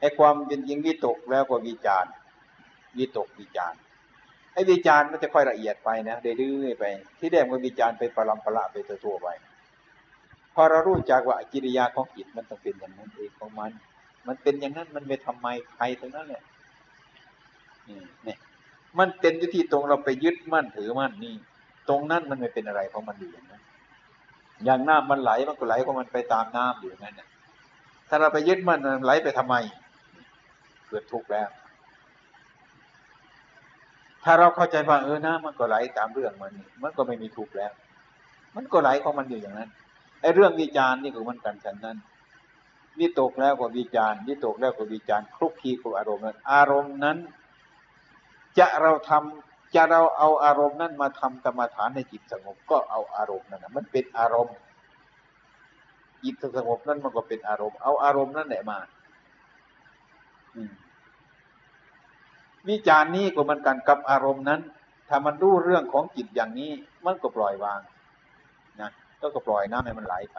[0.00, 2.12] ไอ้ความเป็นจริงวิตกแล้วก็วิจารณ์
[2.98, 3.78] วิตกวิจารณ์
[4.52, 6.84] ไอ้วิจารณ์มันจะค่อยละเอียดไปนะเรื่อยๆไป
[7.18, 9.28] ที่แรกมันวิจารณ์ไปปรำประละไปตัวๆไป
[10.58, 13.70] พอเรารู้จักว่ากิริยาของจิตมันต้องเป็นอย่างนั้นเองของมัน
[14.26, 16.42] มันเป็นอย่างนั้นมันไม่ทำไมใครทั้งนั้นแหละ
[17.88, 18.36] นี่เนี่
[18.98, 21.34] มันเป็นอยู่ที่ตรงเราไปยึดมั่นถือมั่นนี่
[21.88, 23.62] ตรงนั้นมันไม่เป็นอะไรของมันอยู่อย่างนั้น
[24.64, 27.28] อย่างน้ำมันไหลมันก็ไหลของมันไปตามน้ำอยู่นั่นเนี่ย
[28.08, 29.54] ถ้าเราไปยึดมั่นมันไหลไปทำไม
[30.88, 31.48] เกิดทุกข์แล้ว
[34.24, 36.52] ถ้าเราเข้าใจว่าเออน้ำมันก็ไหลตามเรื่องมัน
[36.82, 37.72] มันก็ไม่มีทุกข์แล้ว
[38.56, 39.70] มันก็ไหลของมันอยู่อย่างนั้น
[40.26, 41.98] อ้เรื่องวิจารณ์นี่ก็มันกันฉันนั้น
[43.00, 47.18] วิตกแล้วก็วิจารณ์วิตกแล้วก็วิจารณ์คลุกคลีกับอารมณ์นั้นอารมณ์นั้น
[48.58, 54.56] จะเราทำจะเราเอาอารมณ์นั้นมาทำกรรมฐานในจิตสงบก็เอาอารมณ์นั้นนะมันเป็นอารมณ์
[56.24, 58.78] จิตสงบนั้นมันก็เป็นอารมณ์ เอาอารมณ์นั่นแหละมา
[62.68, 64.60] วิจารณ์นี้ก็มันกันกับอารมณ์นั้น
[65.08, 66.72] ถ้ามันรู้เรื่องของจิตอย่างนี้
[67.04, 67.80] มันก็ปล่อยวาง
[69.20, 70.38] ก็ก็ปล่อยน้ำให้มันไหลไป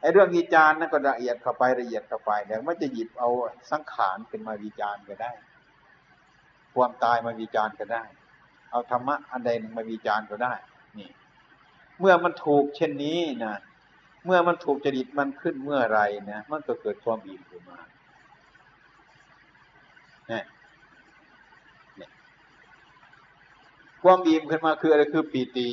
[0.00, 3.28] ไอ้เรื่องวิจารณ์นั่นก็ละเอียดเข้าไปละเอียดเข้าไปเดี๋ยวมันจะหยิบเอา
[3.70, 5.32] สังขารเป็นมาวิจารณ์ก็ได้
[6.74, 8.04] ความตายมาวิจารณ์ก็ได้
[8.70, 10.54] เอาธรรมะอันใดหนึ่งมาวิจารณ์ก็ได้
[10.98, 11.10] นี่
[12.00, 13.54] เมื่อมันถูกเช่นนี้นะ
[14.24, 16.00] เมื่อมันถูกจริตมันขึ้นเมื่อไร
[16.32, 17.78] นะมันก็เกิดความอิ่มขึ้นมา
[20.28, 20.44] เนี่ย
[24.02, 25.68] ความอิ่มขึ้นมาคืออะไรคือปีติ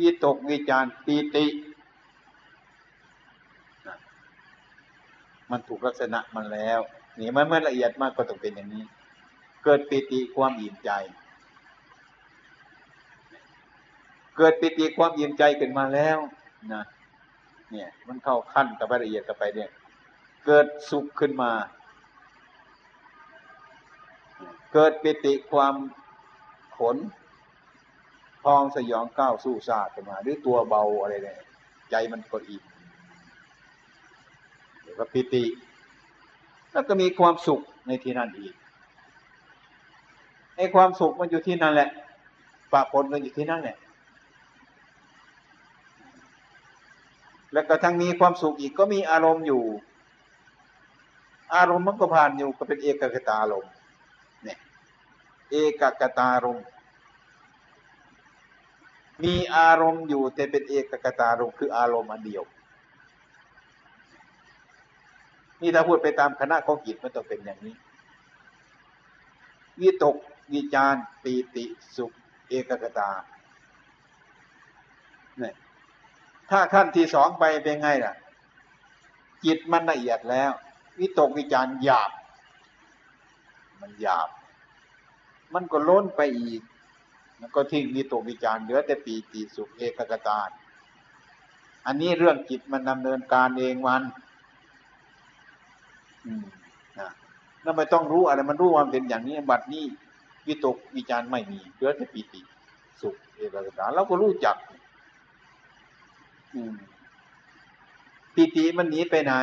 [0.00, 1.46] วิตกวิจารปีติ
[5.50, 6.80] มันถูกลักษณะมันแล้ว
[7.20, 8.84] นี่มันไม่ละเอียดมากก็ต้องเป็นอย่างนี้
[9.64, 10.90] เกิดปิติความอิ่มใจ
[14.36, 16.18] เกิดปิติความอิ่มใจขึ้นมาแล้ว
[16.72, 16.84] นะ
[17.70, 19.70] เนี่ยมันเข้าขั้นกับละเอียดกับไปเนี่ย
[20.44, 21.52] เกิดสุขขึ้นมา
[24.72, 25.74] เกิดปิติความ
[26.76, 26.96] ขน
[28.46, 31.38] พองสยองก้าวสู้ซาดมา หรือตัวเบาอะไรเนี่ย
[31.90, 32.64] ใจมันก็อิ่ม
[34.82, 35.44] แล้วก็ปิติ
[36.72, 38.54] แล้วก็มีความสุขในที่นั่นอีก
[40.56, 41.90] ไอ้ความสุขมันอยู่ที่นั่นแหละ
[42.72, 43.76] ปะปนกันอยู่ที่นั่นแหละ
[47.52, 49.64] แล้วก็ทั้งมีความสุขอีกก็มีอารมณ์อยู่
[51.54, 53.66] อารมณ์มันก็ผ่านอยู่ก็เป็นเอกกตาลม
[54.44, 54.58] เนี่ย
[55.50, 56.58] เอกกตาลม
[59.24, 62.44] มีอารมณ์อยู่แต่เป็นเอกกตารมคืออารมณ์อันเดียว
[65.60, 67.74] นี่ถ้าพูดไปตามคณะของจิตมันต้องเป็นอย่างนี้
[69.80, 70.16] วิตก
[70.54, 71.64] วิจารปีติ
[71.96, 72.12] สุข
[72.48, 73.10] เอกกตา
[75.38, 75.54] เนี่ย
[76.50, 78.14] ถ้าขั้นที่สองไปเป็นไงล่ะ
[79.44, 80.52] จิตมันละเอียดแล้ว
[81.00, 82.10] วิตกวิจารหยาบ
[83.80, 84.28] มันหยาบ
[85.54, 86.62] มันก็ล้นไปอีก
[87.40, 90.40] มันก็ทิ้งวิตกวิจารเหลือแต่ปีติสุขเอกกตา
[91.86, 94.02] อันนี้เรื่องจิตมันดำเนินการเองมัน
[96.26, 96.44] อืม
[96.98, 97.10] นะ
[97.64, 99.84] นั่นไม่ต้องรู้อะไรมันรู้ความเป็นอย่างนี้บัดนี้
[100.46, 102.40] วิตกวิจารไม่มีเหลือแต่ปีติ
[103.00, 104.56] สุขเอกกตาเราก็รู้จัก
[106.54, 106.74] อืม
[108.34, 109.34] ปีติมันหนีไปไหน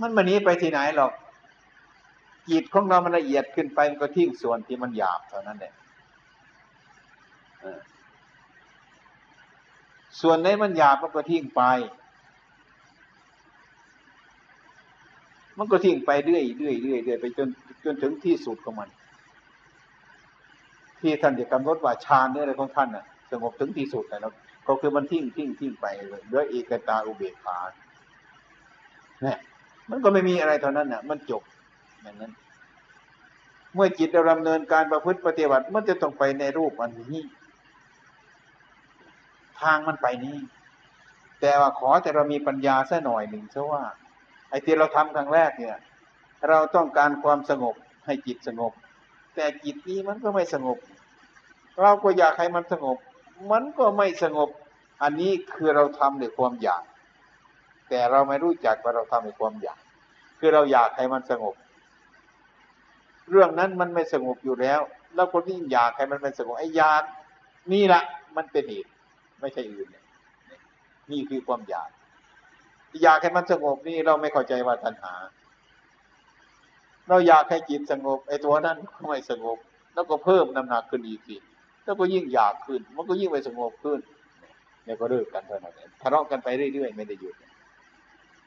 [0.00, 1.12] มันมันหนีไปที่ไหนหรอก
[2.50, 5.72] จิตของเรามันละเอียดขึ้นไปมันก็ทิ้งส่วนที่มันหยาบเท่านั้นแหละ
[7.60, 7.80] เออ
[10.20, 11.62] ส่วนไหนมันหยาบมันก็ทิ้งไป
[15.58, 17.48] มันก็ทิ้งไปเรื่อยเรื่อยเรื่อยเรื่อยไปจน
[17.84, 18.88] จนถึงที่สุดของมัน
[21.00, 24.32] ที่ท่านจะกำหนดว่าฌานเนี่ยอะไรของท่านน่ะสงบถึงที่สุดแล้ว
[24.68, 27.58] ก็คือมันทิ้งทิ้งทิ้งไปเลยด้วยเอกตาอุเบกขา
[29.22, 29.38] เนี่ย
[29.90, 31.42] มันก็ไม่มีอะไรเท่านั้นน่ะ มันจบ
[32.06, 32.32] อย่างนั้น
[33.74, 37.18] เมื่อจิตเราดำเนินการประพฤติปฏิบัติมันจะต้องไปในรูปอันนี้
[39.60, 40.38] ทางมันไปนี้
[41.40, 43.82] แต่ว่าขอแต่เรามีปัญญาสัหน่อยหนึ่งเพราะว่า
[44.50, 45.76] ไอ้ที่เราทำครั้งแรกเนี่ย
[46.48, 47.74] เราต้องการความสงบ
[48.06, 48.72] ให้จิตสงบ
[49.34, 50.78] แต่จิตนี้มันก็ไม่สงบ
[51.80, 52.98] เราก็อยากให้มันสงบ
[53.52, 54.48] มันก็ไม่สงบ
[55.02, 56.82] อันนี้คือเราทำด้วยความอยาก
[57.88, 59.80] แต่เราไม่รู้จักว่าเราทำด้วยความอยาก
[60.38, 61.54] คือเราอยากให้มันสงบ
[63.30, 64.80] เรื่องนั้นมันไม่สงบอยู่แล้ว
[65.14, 67.02] แล้วคนที่อยากให้มันไม่สงบไอ้อยาก
[67.72, 68.02] นี่แหละ
[68.36, 68.90] มันเป็นเหตุ
[69.40, 70.02] ไม่ใช่อื่นนี่
[71.12, 71.90] นี่คือความอยาก
[73.02, 75.14] อยากให้มันสงบนี่เราไม่เข้าใจว่าตัณหา
[77.08, 79.58] เราอยากให้จิตสงบไอ้ตัวนั้นก็ไม่สงบ
[79.94, 81.36] แล้วก็เพิ่มน้ำหนักขึ้นอีกสิ
[81.84, 84.00] แล้วก็ยิ่งอยากขึ้น มันก็ยิ่งไปสงบขึ้น
[84.84, 87.34] เนี่ยก็เลิกกันเท่านั้นทะเลาะกันไปเรื่อยๆไม่ได้หยุด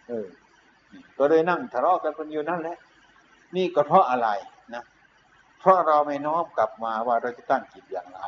[0.07, 0.27] เออ
[1.17, 2.77] ก็เลยนั่งทะเลาะกันคนอยู่นั่นแหละ
[3.55, 4.29] นี่ก็เพราะอะไร
[5.59, 8.21] เพราะเราไม่น้อมกลับมาว่าเราจะตั้งจิตอย่างไร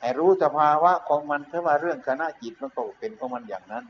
[0.00, 3.84] ให้รู้สภาวะของมันถ้าว่าเรื่องคณะจิตมันก็เป็นของมันอย่างนั้น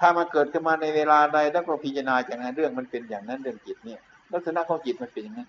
[0.00, 4.00] ถ้ามันเกิดขึ้นมาในเวลาใดแล้วก็พิจารณาจากนั้นเรื่องมันเป็นอย่างนั้นเรื่องจิตเนี่ย
[4.32, 5.48] ลักษณะของจิตมันเป็นอย่างนั้น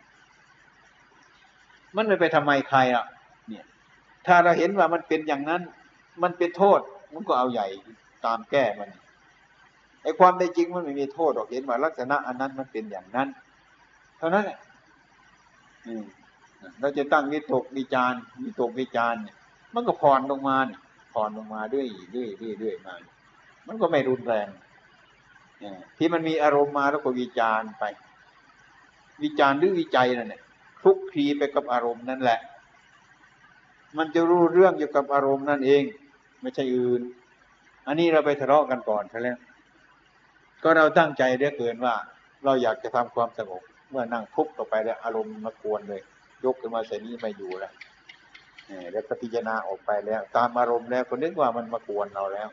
[1.95, 3.05] มันไม่ไปทำไมใครอะ
[3.47, 3.65] เนี่ย
[4.27, 5.61] ถ้าเราเห็นว่ามันเป็นอย่างนั้น
[6.23, 6.79] มันเป็นโทษ
[7.13, 7.67] มันก็เอาใหญ่
[8.25, 8.89] ตามแก้มัน
[10.03, 13.27] ไอ้ความในจริงมันไม่มีโทษหรอกเห็นว่าลักษณะอันนั้นมันเป็นอย่างนั้น
[14.17, 14.59] เท่านั้นแหละ
[16.79, 18.13] เราจะตั้งวิตกวิจาร
[18.43, 19.37] วิตกวิจารเนี่ย
[19.73, 20.57] มันก็ผ่อนลงมา
[21.13, 22.95] ผ่อนลงมาด้วยด้วยด้วยด้วยมา
[23.67, 24.47] มันก็ไม่รุนแรง
[25.97, 27.83] ที่มันมีอารมณ์มาแล้วก็วิจารไป
[29.23, 30.41] วิจารหรือวิจัยนั่นแหละ
[30.79, 32.39] คลุกคลีไปกับอารมณ์นั่นแหละ
[33.97, 35.83] มันจะรู้เรื่องเกี่ยวกับอารมณ์นั่นเอง
[36.41, 37.01] ไม่ใช่อื่น
[37.87, 39.37] อันนี้เราไปทะเลาะกันก่อนใช่แล้ว
[40.63, 41.95] ก็เราตั้งใจเรื่อเกินว่า
[42.45, 43.63] เราอยากจะทำความสงบ
[43.93, 46.01] เมื่อนั่งทุกต่อไปแล้วอารมณ์มากวนเลย
[46.43, 47.73] ยกขึ้นมาใส่นี้ไม่อยู่แล้ว
[48.91, 52.49] แล้วพิจารณาออกไปแล้ว ตามอารมณ์แล้วก็นึกว่ามันมากวนเราแล้ว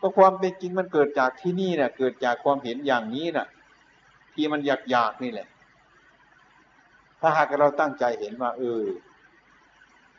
[0.00, 3.46] ก็ความเป็นจริงมันเกิดจากที่นี่นะเกิดจากความเห็นอย่างนี้นะ
[4.34, 5.48] ที่มันอยากอยากนี่แหละ
[7.20, 8.82] ถ้าหากเราตั้งใจเห็นว่า เออ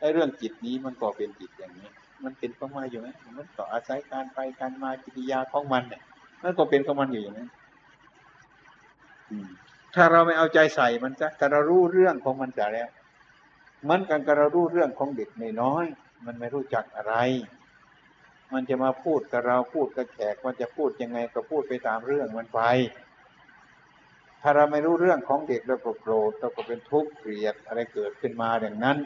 [0.00, 1.88] ไอ้เรื่องจิตนี้มันก็เป็นจิตอย่างนี้
[2.24, 6.02] มันเป็นเของมันอยู่ไหมมันก็อาศัยการไปการมากิริยาของมันเนี่ย
[6.42, 7.50] มันก็เป็นของมันอยู่อย่างนั้น
[9.94, 12.88] ถ้าเราไม่เอาใจใส่มันจะถ้าเรารู้เรื่องของมันจะแล้ว
[13.88, 15.30] มันกันกับเรารู้เรื่องของเด็ก
[15.62, 15.84] น้อย
[16.26, 17.14] มันไม่รู้จักอะไร
[18.52, 22.60] มันจะมาพูดกับเราพูดกับแขกมันจะพูดยังไงก็พูดไปตามเรื่องมันไป
[24.42, 28.98] ถ้าเราไม่รู้เรื่องของเด็กเราก็โกรธเราก็เป็นทุกข์เกลียดอะไรเกิดขึ้นมาอย่างนั้น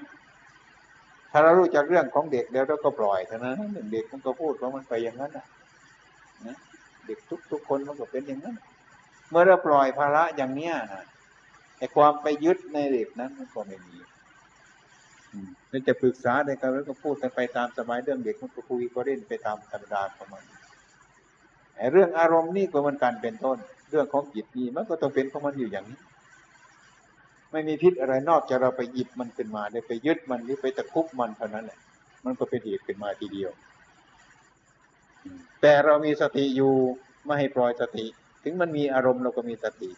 [1.31, 3.57] ถ้าเรารู้จักเรื่องของเด็กแล้วเราก็ปล่อยเท่านั้น
[3.93, 6.57] เด็กมันก็พูดของมันไปอย่างนั้นนะ
[7.07, 8.57] เด็กทุกทุกคนมันก็เป็นอย่างนั้น
[9.35, 11.05] มื่อเราปล่อยภาระอย่างเนี้ยนะ
[11.79, 13.97] ไอ้ความไปยึดในเด็กนั้นมันก็ไม่มี
[15.69, 20.45] เราจะปรึกษาในการแล้วก็พูดกันไปตามสมัยเรื่องเด็กมันก็คุยก็เล่นไปตามธรรมดาของมัน
[21.77, 23.59] ไอ้เรื่องอารมณ์นี่ก็มันการเป็นต้น
[23.91, 26.01] เรื่องของจิตนี่มันก็ต้องเป็นของมันอยู่อย่างนี้
[27.53, 31.79] ไม่มีพิษอะไรนอกจากเราไปหยิบมันขึ้นมาได้ไปยึดมันหรือไปตะคุบมันเท่านั้นแหละ
[32.25, 33.51] มันก็เป็นเหตุขึ้นมาทีเดียว
[35.61, 36.73] แต่เรามีสติอยู่
[37.25, 38.07] ไม่ให้ปล่อยสติ
[38.45, 39.91] ถึงมันมีอารมณ์เราก็มีสติ